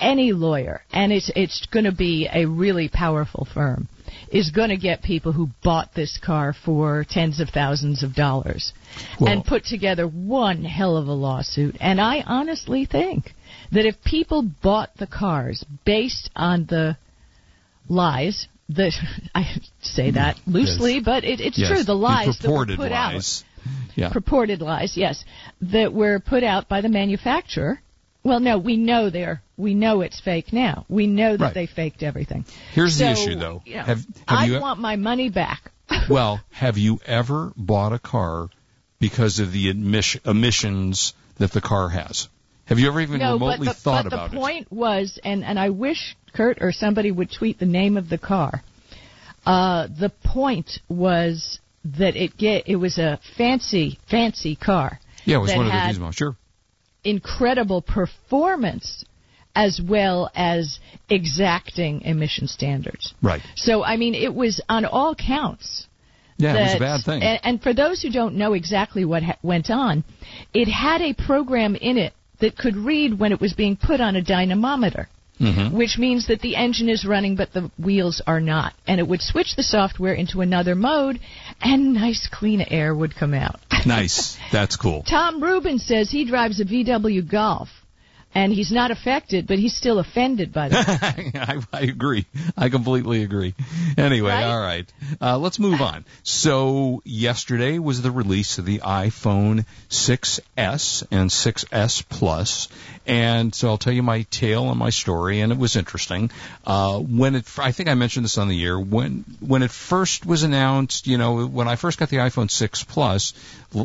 any 0.00 0.32
lawyer, 0.32 0.82
and 0.90 1.12
it's 1.12 1.30
it's 1.36 1.66
going 1.66 1.84
to 1.84 1.92
be 1.92 2.26
a 2.32 2.46
really 2.46 2.88
powerful 2.88 3.46
firm, 3.52 3.86
is 4.32 4.50
going 4.50 4.70
to 4.70 4.78
get 4.78 5.02
people 5.02 5.32
who 5.32 5.50
bought 5.62 5.94
this 5.94 6.16
car 6.16 6.54
for 6.54 7.04
tens 7.06 7.38
of 7.38 7.50
thousands 7.50 8.02
of 8.02 8.14
dollars, 8.14 8.72
Well- 9.20 9.30
and 9.30 9.44
put 9.44 9.66
together 9.66 10.06
one 10.08 10.64
hell 10.64 10.96
of 10.96 11.06
a 11.06 11.12
lawsuit. 11.12 11.76
And 11.80 12.00
I 12.00 12.22
honestly 12.26 12.86
think 12.86 13.34
that 13.72 13.84
if 13.84 14.02
people 14.02 14.40
bought 14.62 14.96
the 14.96 15.06
cars 15.06 15.62
based 15.84 16.30
on 16.34 16.64
the 16.64 16.96
lies. 17.88 18.48
The, 18.68 18.90
I 19.34 19.44
say 19.80 20.10
that 20.12 20.36
loosely, 20.46 21.00
but 21.00 21.22
it, 21.24 21.40
it's 21.40 21.58
Yes, 21.58 21.68
true. 21.70 21.84
The 21.84 21.94
lies 21.94 22.38
that 22.40 22.50
were 22.50 22.66
put 22.66 22.90
lies. 22.90 23.44
out 23.44 23.55
Yeah. 23.94 24.10
purported 24.10 24.60
lies, 24.60 24.96
yes, 24.96 25.24
that 25.62 25.92
were 25.92 26.18
put 26.20 26.44
out 26.44 26.68
by 26.68 26.80
the 26.82 26.88
manufacturer. 26.88 27.80
Well, 28.22 28.40
no, 28.40 28.58
we 28.58 28.76
know 28.76 29.08
they're 29.10 29.40
we 29.56 29.74
know 29.74 30.02
it's 30.02 30.20
fake 30.20 30.52
now. 30.52 30.84
We 30.88 31.06
know 31.06 31.36
that 31.36 31.44
Right. 31.44 31.54
they 31.54 31.66
faked 31.66 32.02
everything. 32.02 32.44
Here's 32.72 32.98
the 32.98 33.10
issue, 33.10 33.36
though. 33.36 33.62
you 33.64 33.76
know, 33.76 33.82
Have 33.82 33.98
have 34.28 34.38
I 34.38 34.44
you 34.46 34.60
want 34.60 34.80
my 34.80 34.96
money 34.96 35.30
back. 35.30 35.70
well, 36.10 36.40
have 36.50 36.76
you 36.76 37.00
ever 37.06 37.52
bought 37.56 37.92
a 37.92 37.98
car 37.98 38.48
because 38.98 39.38
of 39.38 39.52
the 39.52 39.70
emission, 39.70 40.20
emissions 40.26 41.14
that 41.38 41.52
the 41.52 41.60
car 41.60 41.88
has? 41.88 42.28
Have 42.66 42.80
you 42.80 42.88
ever 42.88 43.00
even 43.00 43.20
no, 43.20 43.38
but 43.38 43.44
remotely 43.46 43.68
the, 43.68 43.74
thought 43.74 44.04
but 44.04 44.12
about 44.12 44.26
it? 44.26 44.30
But 44.30 44.34
the 44.34 44.40
point 44.40 44.72
was, 44.72 45.18
and 45.24 45.44
and 45.44 45.58
I 45.58 45.70
wish 45.70 46.16
Kurt 46.34 46.58
or 46.60 46.72
somebody 46.72 47.10
would 47.12 47.30
tweet 47.30 47.58
the 47.58 47.66
name 47.66 47.96
of 47.96 48.08
the 48.08 48.18
car. 48.18 48.62
Uh, 49.46 49.86
the 49.86 50.10
point 50.24 50.80
was 50.88 51.60
that 51.98 52.16
it 52.16 52.36
get 52.36 52.68
it 52.68 52.76
was 52.76 52.98
a 52.98 53.18
fancy 53.36 53.98
fancy 54.10 54.56
car. 54.56 55.00
Yeah, 55.24 55.36
it 55.36 55.40
was 55.40 55.54
one 55.54 55.66
of 55.66 55.72
the 55.72 56.00
models. 56.00 56.14
Sure. 56.14 56.36
incredible 57.04 57.82
performance 57.82 59.04
as 59.54 59.80
well 59.82 60.30
as 60.34 60.78
exacting 61.08 62.02
emission 62.02 62.46
standards. 62.46 63.14
Right. 63.22 63.40
So, 63.54 63.82
I 63.82 63.96
mean, 63.96 64.14
it 64.14 64.34
was 64.34 64.60
on 64.68 64.84
all 64.84 65.14
counts. 65.14 65.86
Yeah, 66.36 66.54
it 66.54 66.62
was 66.64 66.74
a 66.74 66.78
bad 66.78 67.04
thing. 67.04 67.22
And, 67.22 67.40
and 67.42 67.62
for 67.62 67.72
those 67.72 68.02
who 68.02 68.10
don't 68.10 68.34
know 68.34 68.52
exactly 68.52 69.06
what 69.06 69.22
ha- 69.22 69.38
went 69.42 69.70
on, 69.70 70.04
it 70.52 70.68
had 70.68 71.00
a 71.00 71.14
program 71.14 71.74
in 71.74 71.96
it 71.96 72.12
that 72.40 72.58
could 72.58 72.76
read 72.76 73.18
when 73.18 73.32
it 73.32 73.40
was 73.40 73.54
being 73.54 73.76
put 73.76 74.00
on 74.02 74.16
a 74.16 74.22
dynamometer. 74.22 75.08
Mm-hmm. 75.40 75.76
Which 75.76 75.98
means 75.98 76.28
that 76.28 76.40
the 76.40 76.56
engine 76.56 76.88
is 76.88 77.04
running 77.04 77.36
but 77.36 77.52
the 77.52 77.70
wheels 77.78 78.22
are 78.26 78.40
not. 78.40 78.72
And 78.86 78.98
it 78.98 79.06
would 79.06 79.20
switch 79.20 79.54
the 79.54 79.62
software 79.62 80.14
into 80.14 80.40
another 80.40 80.74
mode 80.74 81.20
and 81.60 81.94
nice 81.94 82.28
clean 82.32 82.60
air 82.60 82.94
would 82.94 83.14
come 83.14 83.34
out. 83.34 83.60
Nice. 83.84 84.36
That's 84.52 84.76
cool. 84.76 85.04
Tom 85.04 85.42
Rubin 85.42 85.78
says 85.78 86.10
he 86.10 86.24
drives 86.24 86.60
a 86.60 86.64
VW 86.64 87.30
Golf, 87.30 87.68
and 88.36 88.52
he's 88.52 88.70
not 88.70 88.90
affected, 88.90 89.46
but 89.46 89.58
he's 89.58 89.74
still 89.74 89.98
offended 89.98 90.52
by 90.52 90.68
that. 90.68 91.18
I, 91.34 91.62
I 91.72 91.80
agree. 91.80 92.26
I 92.54 92.68
completely 92.68 93.22
agree. 93.22 93.54
Anyway, 93.96 94.28
Right? 94.30 94.44
all 94.44 94.60
right. 94.60 94.92
Uh, 95.22 95.38
let's 95.38 95.58
move 95.58 95.80
on. 95.80 96.04
So 96.22 97.00
yesterday 97.06 97.78
was 97.78 98.02
the 98.02 98.10
release 98.10 98.58
of 98.58 98.66
the 98.66 98.80
iPhone 98.80 99.64
6s 99.88 101.04
and 101.10 101.30
6s 101.30 102.04
Plus, 102.10 102.68
and 103.06 103.54
so 103.54 103.68
I'll 103.68 103.78
tell 103.78 103.94
you 103.94 104.02
my 104.02 104.22
tale 104.30 104.68
and 104.68 104.78
my 104.78 104.90
story, 104.90 105.40
and 105.40 105.50
it 105.50 105.56
was 105.56 105.76
interesting. 105.76 106.30
Uh, 106.66 106.98
when 106.98 107.36
it, 107.36 107.46
I 107.58 107.72
think 107.72 107.88
I 107.88 107.94
mentioned 107.94 108.24
this 108.26 108.36
on 108.36 108.48
the 108.48 108.62
air 108.64 108.78
when 108.78 109.24
when 109.40 109.62
it 109.62 109.70
first 109.70 110.26
was 110.26 110.42
announced. 110.42 111.06
You 111.06 111.16
know, 111.16 111.46
when 111.46 111.68
I 111.68 111.76
first 111.76 111.98
got 111.98 112.10
the 112.10 112.18
iPhone 112.18 112.50
6 112.50 112.84
Plus 112.84 113.32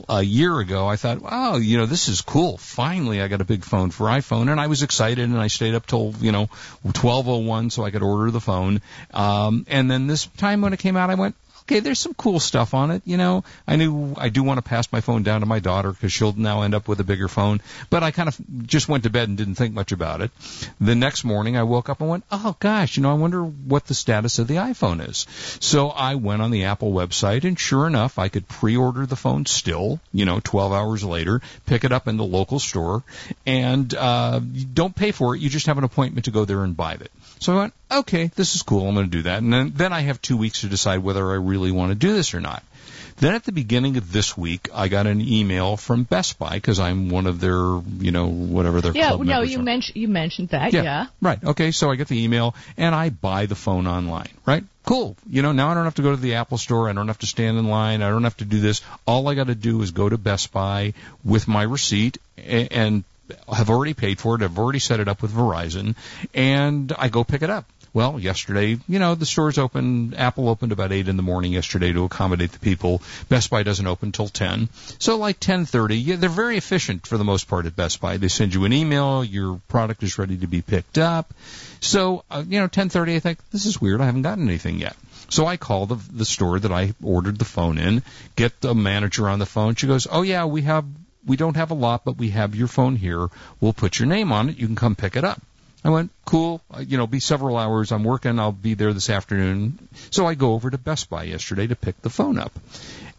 a 0.09 0.21
year 0.21 0.59
ago, 0.59 0.87
I 0.87 0.95
thought, 0.95 1.21
wow, 1.21 1.55
you 1.57 1.77
know, 1.77 1.85
this 1.85 2.07
is 2.07 2.21
cool. 2.21 2.57
Finally, 2.57 3.21
I 3.21 3.27
got 3.27 3.41
a 3.41 3.45
big 3.45 3.63
phone 3.63 3.91
for 3.91 4.05
iPhone, 4.07 4.40
and 4.49 4.59
I 4.59 4.67
was 4.67 4.83
excited, 4.83 5.19
and 5.19 5.37
I 5.37 5.47
stayed 5.47 5.75
up 5.75 5.85
till 5.85 6.13
you 6.19 6.31
know 6.31 6.47
12:01 6.85 7.71
so 7.71 7.83
I 7.83 7.91
could 7.91 8.03
order 8.03 8.31
the 8.31 8.41
phone. 8.41 8.81
Um, 9.13 9.65
and 9.69 9.89
then 9.89 10.07
this 10.07 10.25
time 10.37 10.61
when 10.61 10.73
it 10.73 10.79
came 10.79 10.97
out, 10.97 11.09
I 11.09 11.15
went. 11.15 11.35
Okay, 11.71 11.79
there's 11.79 11.99
some 11.99 12.13
cool 12.13 12.41
stuff 12.41 12.73
on 12.73 12.91
it. 12.91 13.01
You 13.05 13.15
know, 13.15 13.45
I 13.65 13.77
knew 13.77 14.13
I 14.17 14.27
do 14.27 14.43
want 14.43 14.57
to 14.57 14.61
pass 14.61 14.91
my 14.91 14.99
phone 14.99 15.23
down 15.23 15.39
to 15.39 15.45
my 15.45 15.59
daughter 15.59 15.93
because 15.93 16.11
she'll 16.11 16.33
now 16.33 16.63
end 16.63 16.75
up 16.75 16.89
with 16.89 16.99
a 16.99 17.05
bigger 17.05 17.29
phone. 17.29 17.61
But 17.89 18.03
I 18.03 18.11
kind 18.11 18.27
of 18.27 18.37
just 18.67 18.89
went 18.89 19.05
to 19.05 19.09
bed 19.09 19.29
and 19.29 19.37
didn't 19.37 19.55
think 19.55 19.73
much 19.73 19.93
about 19.93 20.19
it. 20.19 20.31
The 20.81 20.95
next 20.95 21.23
morning, 21.23 21.55
I 21.55 21.63
woke 21.63 21.87
up 21.87 22.01
and 22.01 22.09
went, 22.09 22.25
"Oh 22.29 22.57
gosh, 22.59 22.97
you 22.97 23.03
know, 23.03 23.09
I 23.09 23.13
wonder 23.13 23.41
what 23.41 23.85
the 23.85 23.93
status 23.93 24.37
of 24.37 24.47
the 24.47 24.55
iPhone 24.55 25.07
is." 25.07 25.25
So 25.61 25.87
I 25.87 26.15
went 26.15 26.41
on 26.41 26.51
the 26.51 26.65
Apple 26.65 26.91
website, 26.91 27.45
and 27.45 27.57
sure 27.57 27.87
enough, 27.87 28.19
I 28.19 28.27
could 28.27 28.49
pre-order 28.49 29.05
the 29.05 29.15
phone 29.15 29.45
still. 29.45 30.01
You 30.11 30.25
know, 30.25 30.41
12 30.43 30.73
hours 30.73 31.05
later, 31.05 31.39
pick 31.67 31.85
it 31.85 31.93
up 31.93 32.09
in 32.09 32.17
the 32.17 32.25
local 32.25 32.59
store, 32.59 33.01
and 33.45 33.93
uh, 33.93 34.41
you 34.51 34.65
don't 34.65 34.93
pay 34.93 35.11
for 35.11 35.37
it. 35.37 35.39
You 35.39 35.49
just 35.49 35.67
have 35.67 35.77
an 35.77 35.85
appointment 35.85 36.25
to 36.25 36.31
go 36.31 36.43
there 36.43 36.65
and 36.65 36.75
buy 36.75 36.95
it. 36.95 37.11
So 37.39 37.53
I 37.53 37.55
went, 37.55 37.73
okay, 37.91 38.27
this 38.35 38.55
is 38.55 38.61
cool. 38.61 38.87
I'm 38.87 38.95
going 38.95 39.09
to 39.09 39.17
do 39.17 39.23
that. 39.23 39.41
And 39.41 39.51
then, 39.51 39.73
then 39.75 39.93
I 39.93 40.01
have 40.01 40.21
two 40.21 40.37
weeks 40.37 40.61
to 40.61 40.67
decide 40.67 40.99
whether 40.99 41.31
I 41.31 41.35
really 41.35 41.60
want 41.69 41.91
to 41.91 41.95
do 41.95 42.13
this 42.13 42.33
or 42.33 42.39
not. 42.39 42.63
Then 43.21 43.35
at 43.35 43.43
the 43.43 43.51
beginning 43.51 43.97
of 43.97 44.11
this 44.11 44.35
week, 44.35 44.69
I 44.73 44.87
got 44.87 45.05
an 45.05 45.21
email 45.21 45.77
from 45.77 46.03
Best 46.03 46.39
Buy 46.39 46.55
because 46.55 46.79
I'm 46.79 47.09
one 47.09 47.27
of 47.27 47.39
their, 47.39 47.79
you 47.99 48.09
know, 48.09 48.27
whatever 48.27 48.81
their 48.81 48.93
yeah, 48.93 49.09
club 49.09 49.25
no, 49.25 49.41
you 49.41 49.59
mentioned 49.59 49.95
you 49.95 50.07
mentioned 50.07 50.49
that. 50.49 50.73
Yeah. 50.73 51.05
Right. 51.21 51.37
Okay. 51.43 51.69
So 51.69 51.91
I 51.91 51.95
get 51.97 52.07
the 52.07 52.23
email 52.23 52.55
and 52.77 52.95
I 52.95 53.11
buy 53.11 53.45
the 53.45 53.53
phone 53.53 53.85
online. 53.85 54.29
Right. 54.43 54.63
Cool. 54.85 55.15
You 55.29 55.43
know, 55.43 55.51
now 55.51 55.69
I 55.69 55.75
don't 55.75 55.83
have 55.83 55.95
to 55.95 56.01
go 56.01 56.09
to 56.09 56.17
the 56.19 56.33
Apple 56.33 56.57
store. 56.57 56.89
I 56.89 56.93
don't 56.93 57.09
have 57.09 57.19
to 57.19 57.27
stand 57.27 57.59
in 57.59 57.67
line. 57.67 58.01
I 58.01 58.09
don't 58.09 58.23
have 58.23 58.37
to 58.37 58.45
do 58.45 58.59
this. 58.59 58.81
All 59.05 59.27
I 59.27 59.35
got 59.35 59.47
to 59.47 59.55
do 59.55 59.83
is 59.83 59.91
go 59.91 60.09
to 60.09 60.17
Best 60.17 60.51
Buy 60.51 60.95
with 61.23 61.47
my 61.47 61.61
receipt 61.61 62.17
and, 62.37 62.71
and 62.71 63.03
have 63.53 63.69
already 63.69 63.93
paid 63.93 64.19
for 64.19 64.35
it. 64.35 64.41
I've 64.41 64.57
already 64.57 64.79
set 64.79 64.99
it 64.99 65.07
up 65.07 65.21
with 65.21 65.31
Verizon 65.31 65.95
and 66.33 66.91
I 66.97 67.09
go 67.09 67.23
pick 67.23 67.43
it 67.43 67.51
up. 67.51 67.65
Well, 67.93 68.19
yesterday, 68.19 68.79
you 68.87 68.99
know, 68.99 69.15
the 69.15 69.25
stores 69.25 69.57
open. 69.57 70.13
Apple 70.13 70.47
opened 70.47 70.71
about 70.71 70.93
eight 70.93 71.09
in 71.09 71.17
the 71.17 71.23
morning 71.23 71.51
yesterday 71.51 71.91
to 71.91 72.05
accommodate 72.05 72.53
the 72.53 72.59
people. 72.59 73.01
Best 73.27 73.49
Buy 73.49 73.63
doesn't 73.63 73.85
open 73.85 74.13
till 74.13 74.29
ten. 74.29 74.69
So 74.97 75.17
like 75.17 75.41
ten 75.41 75.65
thirty, 75.65 75.97
yeah, 75.97 76.15
they're 76.15 76.29
very 76.29 76.55
efficient 76.55 77.05
for 77.05 77.17
the 77.17 77.25
most 77.25 77.49
part 77.49 77.65
at 77.65 77.75
Best 77.75 77.99
Buy. 77.99 78.15
They 78.15 78.29
send 78.29 78.53
you 78.53 78.63
an 78.63 78.71
email, 78.71 79.25
your 79.25 79.59
product 79.67 80.03
is 80.03 80.17
ready 80.17 80.37
to 80.37 80.47
be 80.47 80.61
picked 80.61 80.97
up. 80.97 81.33
So 81.81 82.23
uh, 82.31 82.43
you 82.47 82.59
know, 82.59 82.67
ten 82.67 82.87
thirty, 82.87 83.15
I 83.17 83.19
think 83.19 83.39
this 83.51 83.65
is 83.65 83.81
weird. 83.81 83.99
I 83.99 84.05
haven't 84.05 84.21
gotten 84.21 84.47
anything 84.47 84.79
yet. 84.79 84.95
So 85.27 85.45
I 85.45 85.57
call 85.57 85.85
the 85.85 85.99
the 86.13 86.25
store 86.25 86.59
that 86.59 86.71
I 86.71 86.93
ordered 87.03 87.39
the 87.39 87.45
phone 87.45 87.77
in, 87.77 88.03
get 88.37 88.61
the 88.61 88.73
manager 88.73 89.27
on 89.27 89.39
the 89.39 89.45
phone. 89.45 89.75
She 89.75 89.87
goes, 89.87 90.07
"Oh 90.09 90.21
yeah, 90.21 90.45
we 90.45 90.61
have 90.61 90.85
we 91.25 91.35
don't 91.35 91.57
have 91.57 91.71
a 91.71 91.75
lot, 91.75 92.05
but 92.05 92.17
we 92.17 92.29
have 92.29 92.55
your 92.55 92.67
phone 92.67 92.95
here. 92.95 93.27
We'll 93.59 93.73
put 93.73 93.99
your 93.99 94.07
name 94.07 94.31
on 94.31 94.47
it. 94.47 94.57
You 94.57 94.67
can 94.67 94.77
come 94.77 94.95
pick 94.95 95.17
it 95.17 95.25
up." 95.25 95.41
I 95.83 95.89
went, 95.89 96.11
cool. 96.25 96.61
Uh, 96.71 96.81
You 96.81 96.97
know, 96.97 97.07
be 97.07 97.19
several 97.19 97.57
hours. 97.57 97.91
I'm 97.91 98.03
working. 98.03 98.39
I'll 98.39 98.51
be 98.51 98.75
there 98.75 98.93
this 98.93 99.09
afternoon. 99.09 99.87
So 100.11 100.25
I 100.27 100.35
go 100.35 100.53
over 100.53 100.69
to 100.69 100.77
Best 100.77 101.09
Buy 101.09 101.23
yesterday 101.23 101.67
to 101.67 101.75
pick 101.75 102.01
the 102.01 102.09
phone 102.09 102.37
up. 102.37 102.51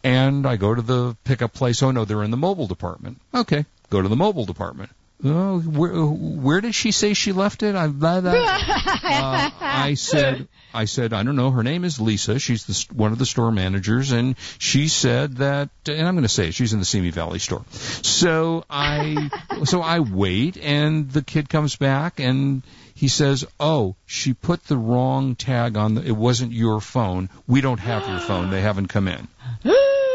And 0.05 0.47
I 0.47 0.57
go 0.57 0.75
to 0.75 0.83
the 0.83 1.17
pickup 1.25 1.53
place. 1.53 1.83
Oh 1.83 1.91
no, 1.91 2.05
they're 2.05 2.23
in 2.23 2.31
the 2.31 2.37
mobile 2.37 2.67
department. 2.67 3.21
Okay, 3.35 3.65
go 3.91 4.03
to 4.03 4.09
the 4.09 4.17
mobile 4.17 4.45
department. 4.45 4.91
Oh, 5.25 5.61
where, 5.61 5.93
where 5.93 6.61
did 6.61 6.75
she 6.75 6.91
say 6.91 7.15
she 7.15 7.33
left 7.33 7.63
it? 7.63 7.77
I, 7.77 7.87
blah, 7.87 8.21
blah. 8.21 8.33
Uh, 8.33 9.51
I 9.61 9.95
said, 9.95 10.49
I 10.75 10.87
said, 10.87 11.13
I 11.13 11.23
don't 11.23 11.37
know. 11.37 11.51
Her 11.51 11.63
name 11.63 11.85
is 11.85 12.01
Lisa. 12.01 12.41
She's 12.41 12.65
the, 12.65 12.95
one 12.95 13.13
of 13.13 13.19
the 13.19 13.27
store 13.27 13.53
managers, 13.53 14.11
and 14.11 14.37
she 14.59 14.89
said 14.89 15.37
that, 15.37 15.71
and 15.87 16.07
I'm 16.07 16.15
going 16.15 16.23
to 16.23 16.29
say 16.29 16.49
it, 16.49 16.55
she's 16.55 16.73
in 16.73 16.81
the 16.81 16.85
Simi 16.85 17.11
Valley 17.11 17.39
store. 17.39 17.65
So 17.71 18.65
I, 18.69 19.31
so 19.65 19.81
I 19.81 20.01
wait, 20.01 20.57
and 20.57 21.11
the 21.11 21.23
kid 21.23 21.49
comes 21.49 21.77
back, 21.77 22.19
and 22.19 22.63
he 22.95 23.09
says, 23.09 23.45
"Oh, 23.61 23.97
she 24.07 24.35
put 24.35 24.65
the 24.65 24.77
wrong 24.77 25.37
tag 25.37 25.77
on. 25.77 25.95
The, 25.95 26.05
it 26.05 26.17
wasn't 26.17 26.53
your 26.53 26.81
phone. 26.81 27.31
We 27.47 27.61
don't 27.61 27.81
have 27.81 28.09
your 28.09 28.21
phone. 28.21 28.51
They 28.51 28.61
haven't 28.61 28.89
come 28.89 29.09
in." 29.09 29.29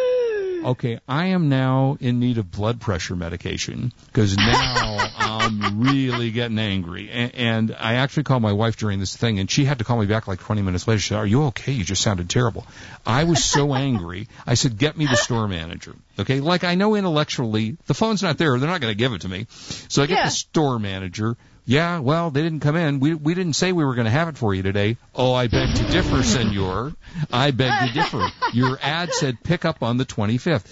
Okay, 0.63 0.99
I 1.07 1.27
am 1.27 1.49
now 1.49 1.97
in 1.99 2.19
need 2.19 2.37
of 2.37 2.51
blood 2.51 2.81
pressure 2.81 3.15
medication 3.15 3.93
because 4.07 4.35
now 4.35 4.97
I'm 5.17 5.81
really 5.81 6.31
getting 6.31 6.59
angry. 6.59 7.09
And, 7.09 7.35
and 7.35 7.75
I 7.79 7.95
actually 7.95 8.23
called 8.23 8.41
my 8.41 8.51
wife 8.53 8.77
during 8.77 8.99
this 8.99 9.15
thing, 9.15 9.39
and 9.39 9.49
she 9.49 9.65
had 9.65 9.79
to 9.79 9.83
call 9.85 9.99
me 9.99 10.05
back 10.05 10.27
like 10.27 10.39
20 10.39 10.61
minutes 10.61 10.87
later. 10.87 10.99
She 10.99 11.09
said, 11.09 11.17
"Are 11.19 11.25
you 11.27 11.43
okay? 11.45 11.71
You 11.71 11.83
just 11.83 12.01
sounded 12.01 12.29
terrible." 12.29 12.65
I 13.05 13.23
was 13.25 13.43
so 13.43 13.73
angry. 13.75 14.27
I 14.45 14.55
said, 14.55 14.77
"Get 14.77 14.97
me 14.97 15.05
the 15.05 15.15
store 15.17 15.47
manager." 15.47 15.95
Okay, 16.19 16.39
like 16.39 16.63
I 16.63 16.75
know 16.75 16.95
intellectually 16.95 17.77
the 17.85 17.93
phone's 17.93 18.23
not 18.23 18.37
there; 18.37 18.57
they're 18.59 18.69
not 18.69 18.81
going 18.81 18.91
to 18.91 18.97
give 18.97 19.13
it 19.13 19.21
to 19.21 19.29
me. 19.29 19.47
So 19.89 20.03
I 20.03 20.07
get 20.07 20.17
Yeah. 20.17 20.25
the 20.25 20.31
store 20.31 20.79
manager. 20.79 21.37
Yeah, 21.69 21.99
well, 21.99 22.31
they 22.31 22.43
didn't 22.43 22.61
come 22.61 22.77
in. 22.77 23.01
We 23.01 23.13
we 23.13 23.33
didn't 23.33 23.57
say 23.57 23.73
we 23.73 23.83
were 23.83 23.93
going 23.93 24.05
to 24.05 24.11
have 24.11 24.29
it 24.29 24.37
for 24.37 24.53
you 24.53 24.63
today. 24.63 24.95
Oh, 25.13 25.33
I 25.33 25.47
beg 25.47 25.75
to 25.75 25.83
differ, 25.91 26.23
senor. 26.23 26.93
I 27.29 27.51
beg 27.51 27.89
to 27.89 27.93
differ. 27.93 28.25
Your 28.53 28.79
ad 28.81 29.11
said 29.11 29.43
pick 29.43 29.65
up 29.65 29.83
on 29.83 29.97
the 29.97 30.05
25th. 30.05 30.65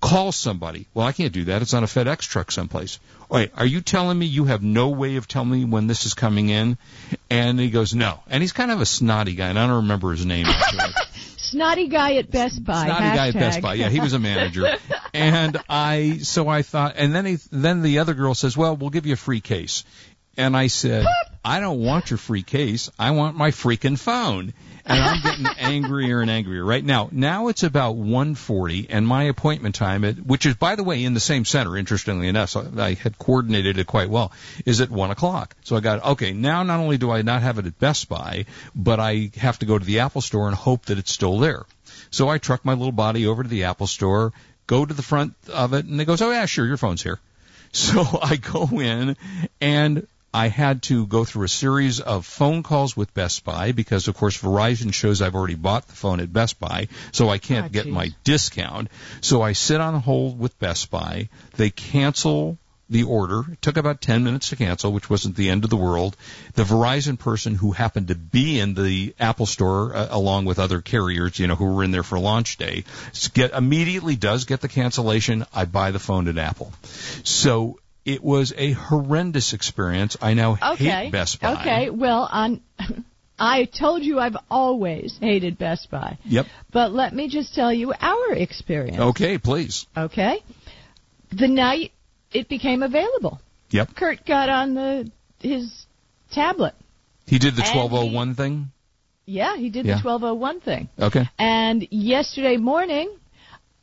Call 0.00 0.30
somebody. 0.30 0.86
Well, 0.94 1.04
I 1.04 1.10
can't 1.10 1.32
do 1.32 1.46
that. 1.46 1.62
It's 1.62 1.74
on 1.74 1.82
a 1.82 1.88
FedEx 1.88 2.20
truck 2.20 2.52
someplace. 2.52 3.00
Wait, 3.28 3.50
are 3.56 3.66
you 3.66 3.80
telling 3.80 4.16
me 4.16 4.26
you 4.26 4.44
have 4.44 4.62
no 4.62 4.90
way 4.90 5.16
of 5.16 5.26
telling 5.26 5.50
me 5.50 5.64
when 5.64 5.88
this 5.88 6.06
is 6.06 6.14
coming 6.14 6.50
in? 6.50 6.78
And 7.30 7.58
he 7.58 7.70
goes, 7.70 7.92
no. 7.92 8.20
And 8.28 8.40
he's 8.40 8.52
kind 8.52 8.70
of 8.70 8.80
a 8.80 8.86
snotty 8.86 9.34
guy, 9.34 9.48
and 9.48 9.58
I 9.58 9.66
don't 9.66 9.82
remember 9.82 10.12
his 10.12 10.24
name. 10.24 10.46
Actually. 10.46 10.94
Snotty 11.38 11.88
guy 11.88 12.16
at 12.16 12.30
Best 12.30 12.62
Buy. 12.62 12.84
Snotty 12.84 13.16
guy 13.16 13.28
at. 13.28 13.34
Best 13.34 13.62
Buy. 13.62 13.74
Yeah, 13.74 13.88
he 13.88 14.00
was 14.00 14.12
a 14.12 14.18
manager. 14.18 14.76
and 15.14 15.56
I, 15.68 16.18
so 16.18 16.46
I 16.46 16.60
thought, 16.62 16.94
and 16.96 17.14
then 17.14 17.24
he, 17.24 17.38
then 17.50 17.80
the 17.80 18.00
other 18.00 18.12
girl 18.12 18.34
says, 18.34 18.56
well, 18.56 18.76
we'll 18.76 18.90
give 18.90 19.06
you 19.06 19.14
a 19.14 19.16
free 19.16 19.40
case. 19.40 19.84
And 20.38 20.56
I 20.56 20.68
said, 20.68 21.04
I 21.44 21.58
don't 21.58 21.80
want 21.80 22.10
your 22.10 22.16
free 22.16 22.44
case. 22.44 22.90
I 22.96 23.10
want 23.10 23.36
my 23.36 23.50
freaking 23.50 23.98
phone. 23.98 24.54
And 24.86 25.02
I'm 25.02 25.20
getting 25.20 25.46
angrier 25.58 26.20
and 26.20 26.30
angrier 26.30 26.64
right 26.64 26.84
now. 26.84 27.08
Now 27.10 27.48
it's 27.48 27.64
about 27.64 27.96
1:40, 27.96 28.86
and 28.88 29.06
my 29.06 29.24
appointment 29.24 29.74
time, 29.74 30.04
at, 30.04 30.16
which 30.24 30.46
is 30.46 30.54
by 30.54 30.76
the 30.76 30.84
way 30.84 31.02
in 31.04 31.12
the 31.12 31.20
same 31.20 31.44
center, 31.44 31.76
interestingly 31.76 32.28
enough, 32.28 32.50
so 32.50 32.70
I 32.78 32.94
had 32.94 33.18
coordinated 33.18 33.78
it 33.78 33.86
quite 33.86 34.08
well, 34.08 34.32
is 34.64 34.80
at 34.80 34.90
one 34.90 35.10
o'clock. 35.10 35.56
So 35.64 35.76
I 35.76 35.80
got 35.80 36.04
okay. 36.12 36.32
Now 36.32 36.62
not 36.62 36.78
only 36.80 36.98
do 36.98 37.10
I 37.10 37.22
not 37.22 37.42
have 37.42 37.58
it 37.58 37.66
at 37.66 37.78
Best 37.78 38.08
Buy, 38.08 38.46
but 38.74 39.00
I 39.00 39.30
have 39.36 39.58
to 39.58 39.66
go 39.66 39.76
to 39.76 39.84
the 39.84 39.98
Apple 39.98 40.20
Store 40.20 40.46
and 40.46 40.56
hope 40.56 40.86
that 40.86 40.98
it's 40.98 41.12
still 41.12 41.38
there. 41.38 41.66
So 42.10 42.28
I 42.28 42.38
truck 42.38 42.64
my 42.64 42.74
little 42.74 42.92
body 42.92 43.26
over 43.26 43.42
to 43.42 43.48
the 43.48 43.64
Apple 43.64 43.88
Store, 43.88 44.32
go 44.66 44.86
to 44.86 44.94
the 44.94 45.02
front 45.02 45.34
of 45.52 45.74
it, 45.74 45.84
and 45.84 46.00
it 46.00 46.04
goes, 46.04 46.22
"Oh 46.22 46.30
yeah, 46.30 46.46
sure, 46.46 46.66
your 46.66 46.76
phone's 46.76 47.02
here." 47.02 47.18
So 47.70 48.02
I 48.22 48.36
go 48.36 48.66
in 48.80 49.16
and 49.60 50.06
I 50.38 50.46
had 50.46 50.82
to 50.84 51.04
go 51.04 51.24
through 51.24 51.46
a 51.46 51.48
series 51.48 51.98
of 51.98 52.24
phone 52.24 52.62
calls 52.62 52.96
with 52.96 53.12
Best 53.12 53.44
Buy 53.44 53.72
because, 53.72 54.06
of 54.06 54.14
course, 54.14 54.36
Verizon 54.38 54.94
shows 54.94 55.20
I've 55.20 55.34
already 55.34 55.56
bought 55.56 55.88
the 55.88 55.96
phone 55.96 56.20
at 56.20 56.32
Best 56.32 56.60
Buy, 56.60 56.86
so 57.10 57.28
I 57.28 57.38
can't 57.38 57.64
Ah, 57.66 57.68
get 57.68 57.88
my 57.88 58.12
discount. 58.22 58.86
So 59.20 59.42
I 59.42 59.52
sit 59.54 59.80
on 59.80 60.00
hold 60.00 60.38
with 60.38 60.56
Best 60.60 60.92
Buy. 60.92 61.28
They 61.56 61.70
cancel 61.70 62.56
the 62.88 63.02
order. 63.02 63.40
It 63.50 63.60
took 63.60 63.76
about 63.76 64.00
10 64.00 64.22
minutes 64.22 64.50
to 64.50 64.56
cancel, 64.56 64.92
which 64.92 65.10
wasn't 65.10 65.34
the 65.34 65.50
end 65.50 65.64
of 65.64 65.70
the 65.70 65.76
world. 65.76 66.16
The 66.54 66.62
Verizon 66.62 67.18
person 67.18 67.56
who 67.56 67.72
happened 67.72 68.06
to 68.08 68.14
be 68.14 68.60
in 68.60 68.74
the 68.74 69.16
Apple 69.18 69.46
store 69.46 69.92
uh, 69.92 70.06
along 70.10 70.44
with 70.44 70.60
other 70.60 70.80
carriers, 70.80 71.40
you 71.40 71.48
know, 71.48 71.56
who 71.56 71.74
were 71.74 71.82
in 71.82 71.90
there 71.90 72.04
for 72.04 72.18
launch 72.18 72.58
day, 72.58 72.84
get 73.34 73.52
immediately 73.54 74.14
does 74.14 74.44
get 74.44 74.60
the 74.60 74.68
cancellation. 74.68 75.44
I 75.52 75.64
buy 75.64 75.90
the 75.90 75.98
phone 75.98 76.28
at 76.28 76.38
Apple. 76.38 76.72
So 77.24 77.80
it 78.08 78.24
was 78.24 78.54
a 78.56 78.72
horrendous 78.72 79.52
experience. 79.52 80.16
I 80.22 80.32
now 80.32 80.56
Okay. 80.72 80.84
hate 80.84 81.12
Best 81.12 81.40
Buy. 81.40 81.60
Okay. 81.60 81.90
Well, 81.90 82.26
on. 82.30 82.60
I 83.38 83.66
told 83.66 84.02
you 84.02 84.18
I've 84.18 84.36
always 84.50 85.16
hated 85.20 85.58
Best 85.58 85.90
Buy. 85.90 86.18
Yep. 86.24 86.46
But 86.72 86.92
let 86.92 87.14
me 87.14 87.28
just 87.28 87.54
tell 87.54 87.72
you 87.72 87.92
our 88.00 88.32
experience. 88.32 88.98
Okay, 88.98 89.38
please. 89.38 89.86
Okay. 89.96 90.42
The 91.30 91.46
night 91.46 91.92
it 92.32 92.48
became 92.48 92.82
available, 92.82 93.40
Yep. 93.70 93.94
Kurt 93.94 94.24
got 94.26 94.48
on 94.48 94.74
the 94.74 95.10
his 95.40 95.70
tablet. 96.32 96.74
He 97.26 97.38
did 97.38 97.54
the 97.54 97.62
And 97.64 97.76
1201 97.76 98.34
thing. 98.34 98.72
Yeah, 99.26 99.56
he 99.56 99.68
did 99.68 99.84
Yeah. 99.86 99.96
the 99.98 100.08
1201 100.08 100.60
thing. 100.60 100.88
Okay. 100.98 101.28
And 101.38 101.86
yesterday 101.90 102.56
morning, 102.56 103.10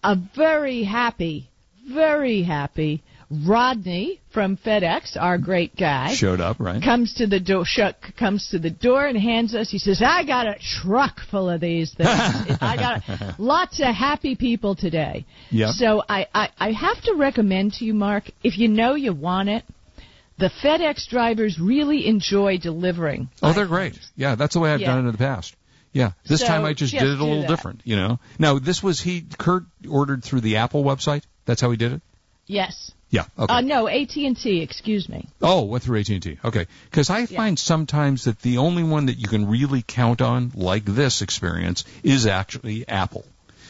a 0.04 0.16
very 0.16 0.84
happy, 0.84 1.48
very 1.88 2.42
happy 2.42 3.04
Rodney 3.46 4.22
from 4.32 4.58
FedEx, 4.58 5.18
our 5.20 5.38
great 5.38 5.76
guy, 5.76 6.14
Showed 6.14 6.42
up, 6.42 6.58
right? 6.60 6.82
comes 6.84 7.14
to 7.16 7.28
the 7.28 7.40
door. 7.40 7.64
Shuck 7.66 8.16
comes 8.18 8.50
to 8.50 8.60
the 8.60 8.70
door 8.70 9.06
and 9.06 9.18
hands 9.18 9.56
us. 9.56 9.70
He 9.70 9.80
says, 9.80 10.02
"I 10.06 10.24
got 10.24 10.48
a 10.48 10.56
truck 10.82 11.20
full 11.32 11.50
of 11.50 11.62
these 11.62 11.94
things. 11.94 12.10
I 12.62 12.76
got 13.08 13.40
lots 13.40 13.80
of 13.80 13.88
happy 13.96 14.36
people 14.36 14.76
today." 14.76 15.26
Yep. 15.52 15.70
So 15.72 16.04
I, 16.08 16.28
I 16.34 16.50
I 16.60 16.72
have 16.72 17.02
to 17.04 17.14
recommend 17.16 17.74
to 17.76 17.86
you, 17.86 17.94
Mark, 17.94 18.26
if 18.44 18.58
you 18.58 18.68
know 18.68 18.96
you 18.96 19.14
want 19.14 19.50
it, 19.50 19.64
the 20.38 20.50
FedEx 20.64 21.08
drivers 21.10 21.60
really 21.60 22.08
enjoy 22.08 22.58
delivering. 22.58 23.30
Oh, 23.42 23.54
they're 23.54 23.68
great. 23.68 23.98
Yeah, 24.16 24.36
that's 24.36 24.54
the 24.54 24.60
way 24.60 24.72
I've 24.72 24.82
Yeah. 24.82 24.88
done 24.88 25.06
it 25.06 25.08
in 25.08 25.12
the 25.14 25.18
past. 25.18 25.56
Yeah, 25.94 26.12
this 26.28 26.42
So, 26.42 26.48
time 26.48 26.66
I 26.66 26.74
just, 26.74 26.92
just 26.92 27.02
did 27.02 27.14
it 27.14 27.20
a 27.22 27.24
little 27.24 27.42
that. 27.44 27.48
different, 27.48 27.80
you 27.86 27.96
know. 27.96 28.20
Now, 28.38 28.60
this 28.60 28.84
was 28.84 29.00
he 29.00 29.24
Kurt 29.38 29.64
ordered 29.90 30.26
through 30.26 30.42
the 30.42 30.58
Apple 30.58 30.84
website. 30.84 31.24
That's 31.46 31.62
how 31.62 31.72
he 31.72 31.78
did 31.78 31.94
it. 31.94 32.02
Yes. 32.48 32.92
Yeah. 33.10 33.26
Okay. 33.38 33.54
Uh, 33.54 33.62
no, 33.62 33.88
AT 33.88 34.16
and 34.18 34.38
T. 34.38 34.62
Excuse 34.62 35.08
me. 35.08 35.28
oh, 35.42 35.64
went 35.64 35.84
through 35.84 36.00
AT&T. 36.00 36.40
Okay. 36.44 36.66
Because 36.90 37.10
I 37.10 37.26
find 37.26 37.58
sometimes 37.58 38.26
that 38.26 38.40
the 38.42 38.58
only 38.58 38.84
one 38.84 39.06
that 39.06 39.18
you 39.18 39.28
can 39.28 39.48
really 39.48 39.84
count 39.86 40.22
on, 40.22 40.52
like 40.56 40.86
this 40.86 41.22
experience, 41.22 41.86
is 42.04 42.26
actually 42.26 42.88
Apple, 42.88 43.26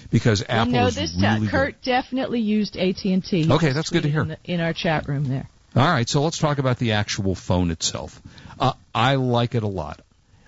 because 0.10 0.44
Apple 0.48 0.74
well, 0.74 0.82
no, 0.84 0.88
is 0.88 0.96
this 0.96 1.16
really 1.16 1.28
time 1.28 1.42
good. 1.42 1.52
Kurt 1.52 1.82
definitely 1.84 2.40
used 2.40 2.78
AT 2.78 3.04
and 3.06 3.24
T. 3.24 3.52
Okay, 3.52 3.72
that's 3.72 3.90
good 3.90 4.04
to 4.04 4.10
hear. 4.10 4.22
In, 4.22 4.28
the, 4.30 4.38
in 4.46 4.62
our 4.62 4.74
chat 4.74 5.08
room 5.08 5.26
there. 5.26 5.50
All 5.76 5.86
right, 5.86 6.08
so 6.08 6.24
let's 6.24 6.38
talk 6.38 6.58
about 6.58 6.80
the 6.80 6.94
actual 6.94 7.36
phone 7.36 7.70
itself. 7.70 8.22
Uh, 8.58 8.74
I 8.94 9.16
like 9.16 9.56
it 9.56 9.64
a 9.64 9.68
lot. 9.68 10.02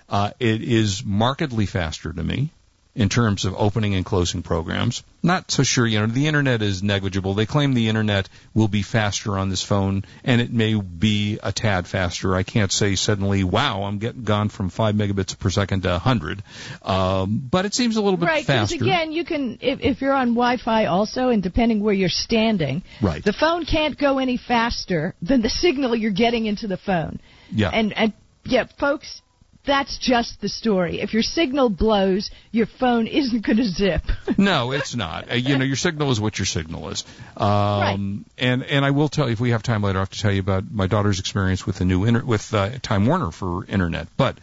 Uh, 0.08 0.30
it 0.40 0.62
is 0.62 1.04
markedly 1.04 1.66
faster 1.66 2.10
to 2.10 2.22
me 2.22 2.50
in 2.94 3.08
terms 3.08 3.44
of 3.44 3.54
opening 3.56 3.94
and 3.94 4.04
closing 4.04 4.42
programs. 4.42 5.04
Not 5.22 5.50
so 5.52 5.62
sure, 5.62 5.86
you 5.86 6.00
know, 6.00 6.06
the 6.06 6.26
internet 6.26 6.62
is 6.62 6.82
negligible. 6.82 7.34
They 7.34 7.46
claim 7.46 7.74
the 7.74 7.88
internet 7.88 8.28
will 8.54 8.66
be 8.66 8.82
faster 8.82 9.38
on 9.38 9.50
this 9.50 9.62
phone, 9.62 10.04
and 10.24 10.40
it 10.40 10.52
may 10.52 10.74
be 10.74 11.38
a 11.42 11.52
tad 11.52 11.86
faster. 11.86 12.34
I 12.34 12.42
can't 12.42 12.72
say 12.72 12.96
suddenly, 12.96 13.44
wow, 13.44 13.84
I'm 13.84 13.98
getting 13.98 14.24
gone 14.24 14.48
from 14.48 14.68
5 14.68 14.94
megabits 14.96 15.38
per 15.38 15.48
second 15.50 15.82
to 15.82 15.90
100. 15.90 16.42
Um, 16.82 17.46
but 17.50 17.64
it 17.66 17.74
seems 17.74 17.96
a 17.96 18.00
little 18.02 18.16
bit 18.16 18.28
faster. 18.28 18.52
Right, 18.52 18.68
because 18.68 18.82
again, 18.82 19.12
you 19.12 19.24
can 19.24 19.58
if, 19.60 19.80
if 19.80 20.00
you're 20.00 20.12
on 20.12 20.30
Wi-Fi 20.34 20.86
also, 20.86 21.28
and 21.28 21.42
depending 21.42 21.80
where 21.80 21.94
you're 21.94 22.08
standing, 22.08 22.82
Right. 23.00 23.22
the 23.24 23.32
phone 23.32 23.64
can't 23.64 23.96
go 23.98 24.18
any 24.18 24.36
faster 24.38 25.14
than 25.22 25.42
the 25.42 25.50
signal 25.50 25.94
you're 25.94 26.10
getting 26.10 26.46
into 26.46 26.66
the 26.66 26.76
phone. 26.78 27.20
yeah. 27.52 27.70
And 27.70 27.92
and 27.96 28.12
yeah, 28.44 28.64
folks, 28.80 29.20
that's 29.68 29.96
just 29.98 30.40
the 30.40 30.48
story. 30.48 31.00
If 31.00 31.12
your 31.14 31.22
signal 31.22 31.68
blows, 31.68 32.30
your 32.50 32.66
phone 32.66 33.06
isn't 33.06 33.46
going 33.46 33.58
to 33.58 33.64
zip. 33.68 34.02
No, 34.38 34.72
it's 34.72 34.94
not. 34.94 35.30
Uh, 35.30 35.34
you 35.34 35.58
know, 35.58 35.64
your 35.64 35.76
signal 35.76 36.10
is 36.10 36.20
what 36.20 36.38
your 36.38 36.46
signal 36.46 36.88
is. 36.90 37.04
Um, 37.36 38.24
And 38.36 38.62
and 38.64 38.84
I 38.84 38.90
will 38.90 39.08
tell 39.08 39.26
you, 39.26 39.32
if 39.32 39.40
we 39.40 39.50
have 39.50 39.62
time 39.62 39.82
later, 39.82 39.98
I 39.98 40.02
have 40.02 40.10
to 40.10 40.18
tell 40.20 40.32
you 40.32 40.40
about 40.40 40.70
my 40.70 40.86
daughter's 40.86 41.18
experience 41.20 41.66
with 41.66 41.76
the 41.78 41.84
new 41.84 42.04
inter- 42.04 42.24
with 42.24 42.52
uh, 42.54 42.70
Time 42.82 43.06
Warner 43.06 43.30
for 43.30 43.64
internet. 43.66 44.08
But 44.16 44.38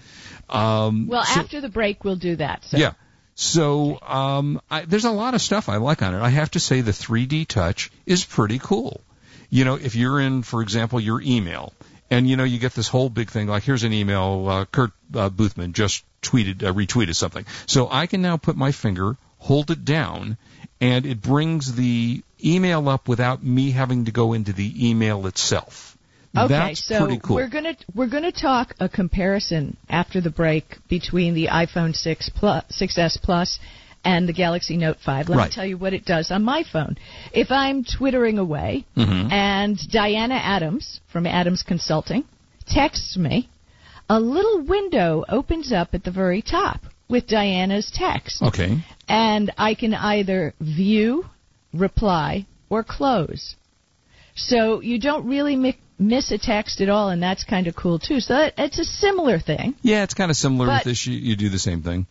um, 0.50 1.08
well, 1.08 1.24
so- 1.26 1.40
after 1.42 1.62
the 1.62 1.70
break, 1.70 2.04
we'll 2.04 2.16
do 2.18 2.36
that. 2.38 2.64
So. 2.66 2.78
yeah. 2.78 2.94
So 3.36 4.00
um, 4.02 4.62
I, 4.72 4.86
there's 4.86 5.04
a 5.06 5.12
lot 5.12 5.34
of 5.34 5.42
stuff 5.42 5.68
I 5.68 5.78
like 5.78 6.02
on 6.02 6.14
it. 6.16 6.22
I 6.22 6.30
have 6.30 6.52
to 6.52 6.60
say 6.60 6.80
the 6.82 6.92
3D 6.92 7.48
touch 7.48 7.92
is 8.06 8.24
pretty 8.24 8.60
cool. 8.60 9.02
You 9.50 9.66
know, 9.66 9.76
if 9.76 9.96
you're 9.96 10.20
in, 10.22 10.42
for 10.44 10.62
example, 10.62 11.00
your 11.00 11.22
email, 11.22 11.74
and 12.10 12.30
you 12.30 12.38
know 12.38 12.44
you 12.44 12.60
get 12.60 12.74
this 12.74 12.88
whole 12.88 13.10
big 13.10 13.30
thing 13.30 13.48
like 13.48 13.64
here's 13.64 13.84
an 13.84 13.94
email, 13.94 14.48
uh, 14.48 14.66
Kurt 14.66 14.92
uh, 15.14 15.30
Boothman 15.30 15.74
just 15.74 16.04
tweeted, 16.22 16.64
uh, 16.64 16.74
retweeted 16.74 17.16
something. 17.16 17.46
So 17.66 17.90
I 17.90 18.08
can 18.08 18.22
now 18.22 18.38
put 18.38 18.56
my 18.56 18.72
finger, 18.72 19.18
hold 19.38 19.72
it 19.72 19.86
down, 19.86 20.38
and 20.82 21.06
it 21.06 21.22
brings 21.22 21.74
the 21.76 22.24
email 22.44 22.90
up 22.90 23.08
without 23.08 23.44
me 23.44 23.72
having 23.72 24.06
to 24.06 24.12
go 24.12 24.34
into 24.34 24.54
the 24.54 24.90
email 24.90 25.28
itself. 25.28 25.98
Okay, 26.38 26.48
That's 26.50 26.86
so 26.86 27.06
pretty 27.06 27.20
cool. 27.20 27.38
we're 27.38 27.48
gonna 27.48 27.78
we're 27.94 28.08
gonna 28.08 28.32
talk 28.32 28.76
a 28.80 28.90
comparison 28.90 29.78
after 29.90 30.20
the 30.20 30.30
break 30.30 30.78
between 30.90 31.34
the 31.34 31.48
iPhone 31.48 31.96
6 31.96 32.30
Plus, 32.36 32.66
6s 32.72 33.22
Plus 33.22 33.58
and 34.06 34.30
the 34.30 34.34
Galaxy 34.34 34.78
Note 34.78 34.98
5. 35.04 35.28
Let 35.30 35.38
Right. 35.38 35.50
me 35.50 35.54
tell 35.54 35.66
you 35.66 35.78
what 35.78 35.94
it 35.94 36.06
does 36.06 36.32
on 36.32 36.44
my 36.44 36.64
phone. 36.64 36.96
If 37.34 37.52
I'm 37.52 37.84
twittering 37.84 38.38
away 38.38 38.86
Mhm. 38.96 39.32
and 39.32 39.78
Diana 39.90 40.36
Adams 40.36 41.02
from 41.08 41.26
Adams 41.26 41.64
Consulting 41.64 42.24
texts 42.68 43.18
me, 43.18 43.50
a 44.10 44.20
little 44.20 44.62
window 44.62 45.26
opens 45.28 45.72
up 45.72 45.94
at 45.96 46.04
the 46.04 46.12
very 46.12 46.42
top 46.42 46.86
with 47.10 47.28
Diana's 47.28 47.90
text 47.92 48.42
Okay. 48.44 48.78
and 49.10 49.52
I 49.58 49.74
can 49.74 49.94
either 49.94 50.54
view, 50.62 51.26
reply, 51.74 52.46
or 52.70 52.84
close. 52.84 53.56
So 54.36 54.82
you 54.82 55.00
don't 55.00 55.26
really 55.26 55.56
mi- 55.56 55.78
miss 55.98 56.32
a 56.32 56.38
text 56.38 56.82
at 56.82 56.90
all, 56.90 57.10
and 57.10 57.22
that's 57.24 57.44
kind 57.44 57.68
of 57.68 57.76
cool 57.76 58.00
too. 58.00 58.20
So 58.20 58.34
that, 58.34 58.54
it's 58.58 58.80
a 58.80 58.86
similar 58.86 59.40
thing. 59.40 59.76
Yeah, 59.82 60.04
it's 60.04 60.14
kind 60.14 60.30
of 60.30 60.38
similar 60.38 60.68
But- 60.68 60.86
with 60.86 60.92
this. 60.92 61.08
You, 61.08 61.14
you 61.18 61.36
do 61.36 61.50
the 61.50 61.60
same 61.60 61.82
thing. 61.82 62.06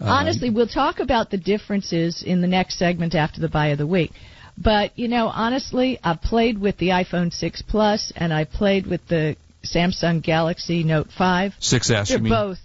Uh, 0.00 0.06
Honestly, 0.06 0.50
we'll 0.50 0.66
talk 0.66 0.98
about 0.98 1.30
the 1.30 1.36
differences 1.36 2.22
in 2.22 2.40
the 2.40 2.46
next 2.46 2.78
segment 2.78 3.14
after 3.14 3.40
the 3.40 3.48
buy 3.48 3.68
of 3.68 3.78
the 3.78 3.86
week. 3.86 4.12
But 4.56 4.98
you 4.98 5.08
know, 5.08 5.28
honestly, 5.28 5.98
I've 6.02 6.20
played 6.20 6.58
with 6.58 6.76
the 6.78 6.88
iPhone 6.88 7.32
6 7.32 7.62
Plus 7.62 8.12
and 8.16 8.32
I 8.32 8.44
played 8.44 8.86
with 8.86 9.06
the 9.08 9.36
Samsung 9.64 10.22
Galaxy 10.22 10.84
Note 10.84 11.08
5. 11.16 11.52
6S, 11.60 12.08
They're 12.08 12.16
you 12.18 12.24
mean? 12.24 12.32
both 12.32 12.58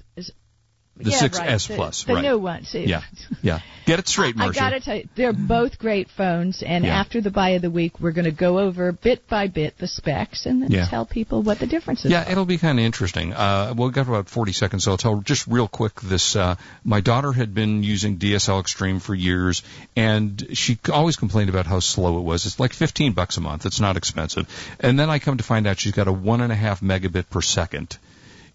The 0.97 1.09
yeah, 1.11 1.17
6S 1.17 1.69
right, 1.69 1.75
Plus, 1.77 2.03
the 2.05 2.13
right. 2.13 2.21
new 2.23 2.37
ones. 2.37 2.73
Yeah, 2.73 3.01
yeah. 3.41 3.59
Get 3.85 3.99
it 3.99 4.07
straight, 4.07 4.37
Marcia. 4.37 4.61
I 4.61 4.69
gotta 4.69 4.79
tell 4.79 4.95
you, 4.95 5.09
they're 5.15 5.33
both 5.33 5.77
great 5.77 6.09
phones, 6.09 6.63
and 6.63 6.85
Yeah. 6.85 6.97
after 6.97 7.19
the 7.19 7.29
buy 7.31 7.49
of 7.49 7.61
the 7.61 7.69
week, 7.69 7.99
we're 7.99 8.13
going 8.13 8.25
to 8.25 8.31
go 8.31 8.59
over 8.59 8.93
bit 8.93 9.27
by 9.27 9.47
bit 9.47 9.77
the 9.77 9.87
specs 9.87 10.45
and 10.45 10.63
then 10.63 10.71
Yeah. 10.71 10.85
tell 10.87 11.05
people 11.05 11.41
what 11.41 11.59
the 11.59 11.67
differences 11.67 12.09
Yeah, 12.11 12.25
are. 12.25 12.31
it'll 12.31 12.45
be 12.45 12.57
kind 12.57 12.79
of 12.79 12.85
interesting. 12.85 13.33
Uh, 13.33 13.73
we've 13.75 13.91
got 13.91 14.07
about 14.07 14.29
40 14.29 14.53
seconds, 14.53 14.85
so 14.85 14.91
I'll 14.91 14.97
tell 14.97 15.17
just 15.17 15.45
real 15.47 15.67
quick 15.67 15.99
this. 15.99 16.33
Uh, 16.37 16.55
my 16.85 17.01
daughter 17.01 17.33
had 17.33 17.53
been 17.53 17.83
using 17.83 18.15
DSL 18.17 18.61
Extreme 18.61 19.01
for 19.01 19.13
years, 19.13 19.63
and 19.97 20.47
she 20.53 20.79
always 20.91 21.17
complained 21.17 21.49
about 21.49 21.65
how 21.67 21.81
slow 21.81 22.17
it 22.19 22.21
was. 22.23 22.45
It's 22.45 22.57
like 22.59 22.71
15 22.71 23.11
bucks 23.11 23.35
a 23.35 23.41
month. 23.41 23.65
It's 23.65 23.81
not 23.81 23.97
expensive. 23.97 24.47
And 24.79 24.97
then 24.97 25.09
I 25.09 25.19
come 25.19 25.35
to 25.37 25.43
find 25.43 25.67
out 25.67 25.77
she's 25.77 25.91
got 25.91 26.07
a 26.07 26.13
one 26.13 26.39
and 26.39 26.53
a 26.53 26.55
half 26.55 26.79
megabit 26.79 27.29
per 27.29 27.41
second 27.41 27.97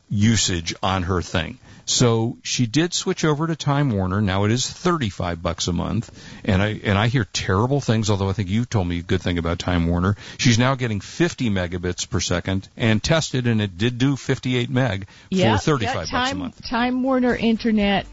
usage 0.08 0.74
on 0.82 1.02
her 1.04 1.20
thing. 1.22 1.58
So 1.84 2.38
she 2.42 2.66
did 2.66 2.94
switch 2.94 3.24
over 3.24 3.46
to 3.46 3.56
Time 3.56 3.90
Warner. 3.90 4.20
Now 4.20 4.44
it 4.44 4.52
is 4.52 4.68
35 4.70 5.42
bucks 5.42 5.68
a 5.68 5.72
month. 5.72 6.10
And 6.44 6.62
I, 6.62 6.80
and 6.82 6.96
I 6.98 7.08
hear 7.08 7.24
terrible 7.24 7.80
things, 7.80 8.10
although 8.10 8.28
I 8.28 8.32
think 8.32 8.48
you 8.48 8.64
told 8.64 8.86
me 8.88 8.98
a 8.98 9.02
good 9.02 9.22
thing 9.22 9.38
about 9.38 9.58
Time 9.58 9.86
Warner. 9.86 10.16
She's 10.38 10.58
now 10.58 10.74
getting 10.74 11.00
50 11.00 11.50
megabits 11.50 12.08
per 12.08 12.20
second 12.20 12.68
and 12.76 13.02
tested 13.02 13.46
and 13.46 13.60
it 13.60 13.76
did 13.78 13.98
do 13.98 14.16
58 14.16 14.70
meg 14.70 15.06
yeah, 15.30 15.56
for 15.56 15.62
35 15.62 15.94
yeah, 15.94 16.04
bucks 16.12 16.32
a 16.32 16.34
month. 16.34 16.68
Time 16.68 17.02
Warner 17.02 17.34
Internet, 17.34 18.06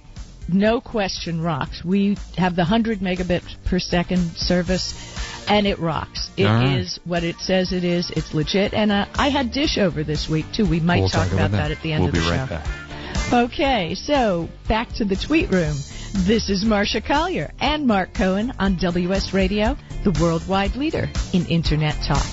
no 0.50 0.80
question, 0.80 1.42
rocks. 1.42 1.84
We 1.84 2.18
have 2.38 2.56
the 2.56 2.62
100 2.62 3.00
megabit 3.00 3.44
per 3.66 3.80
second 3.80 4.38
service, 4.38 4.96
and 5.50 5.68
it 5.68 5.80
rocks. 5.80 6.30
It 6.38 6.46
is 6.46 6.98
right. 7.00 7.08
what 7.08 7.24
it 7.24 7.36
says 7.40 7.74
it 7.74 7.84
is. 7.84 8.10
It's 8.12 8.34
legit. 8.34 8.74
And 8.74 8.92
uh, 8.92 9.06
I 9.16 9.30
had 9.30 9.52
Dish 9.52 9.78
over 9.78 10.04
this 10.04 10.30
week, 10.30 10.46
too. 10.54 10.66
We 10.66 10.80
might 10.80 11.02
We'll 11.02 11.10
talk, 11.10 11.26
talk 11.26 11.34
about, 11.34 11.50
about 11.50 11.58
that. 11.58 11.68
that. 11.70 11.72
at 11.78 11.82
the 11.84 11.92
end 11.94 12.04
We'll 12.04 12.10
of 12.10 12.16
the 12.16 12.22
be 12.22 12.26
show. 12.26 12.32
right 12.32 12.50
back. 12.50 12.66
Okay, 13.32 13.94
so 13.94 14.48
back 14.70 14.94
to 14.94 15.04
the 15.04 15.18
tweet 15.18 15.52
room. 15.52 15.76
This 16.14 16.50
is 16.50 16.64
Marcia 16.64 17.02
Collier 17.02 17.52
and 17.60 17.86
Mark 17.86 18.14
Cohen 18.14 18.54
on 18.58 18.78
WS 18.78 19.34
Radio, 19.34 19.76
the 20.06 20.12
worldwide 20.22 20.78
leader 20.78 21.10
in 21.34 21.46
Internet 21.48 21.96
talk. 22.08 22.26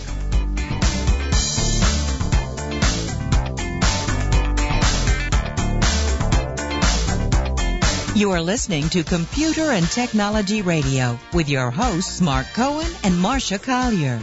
You 8.15 8.31
are 8.31 8.41
listening 8.41 8.89
to 8.91 9.03
Computer 9.03 9.73
and 9.73 9.91
Technology 9.91 10.63
Radio 10.63 11.19
with 11.33 11.49
your 11.49 11.73
hosts 11.73 12.21
Mark 12.21 12.47
Cohen 12.55 12.91
and 13.03 13.19
Marcia 13.19 13.59
Collier. 13.59 14.23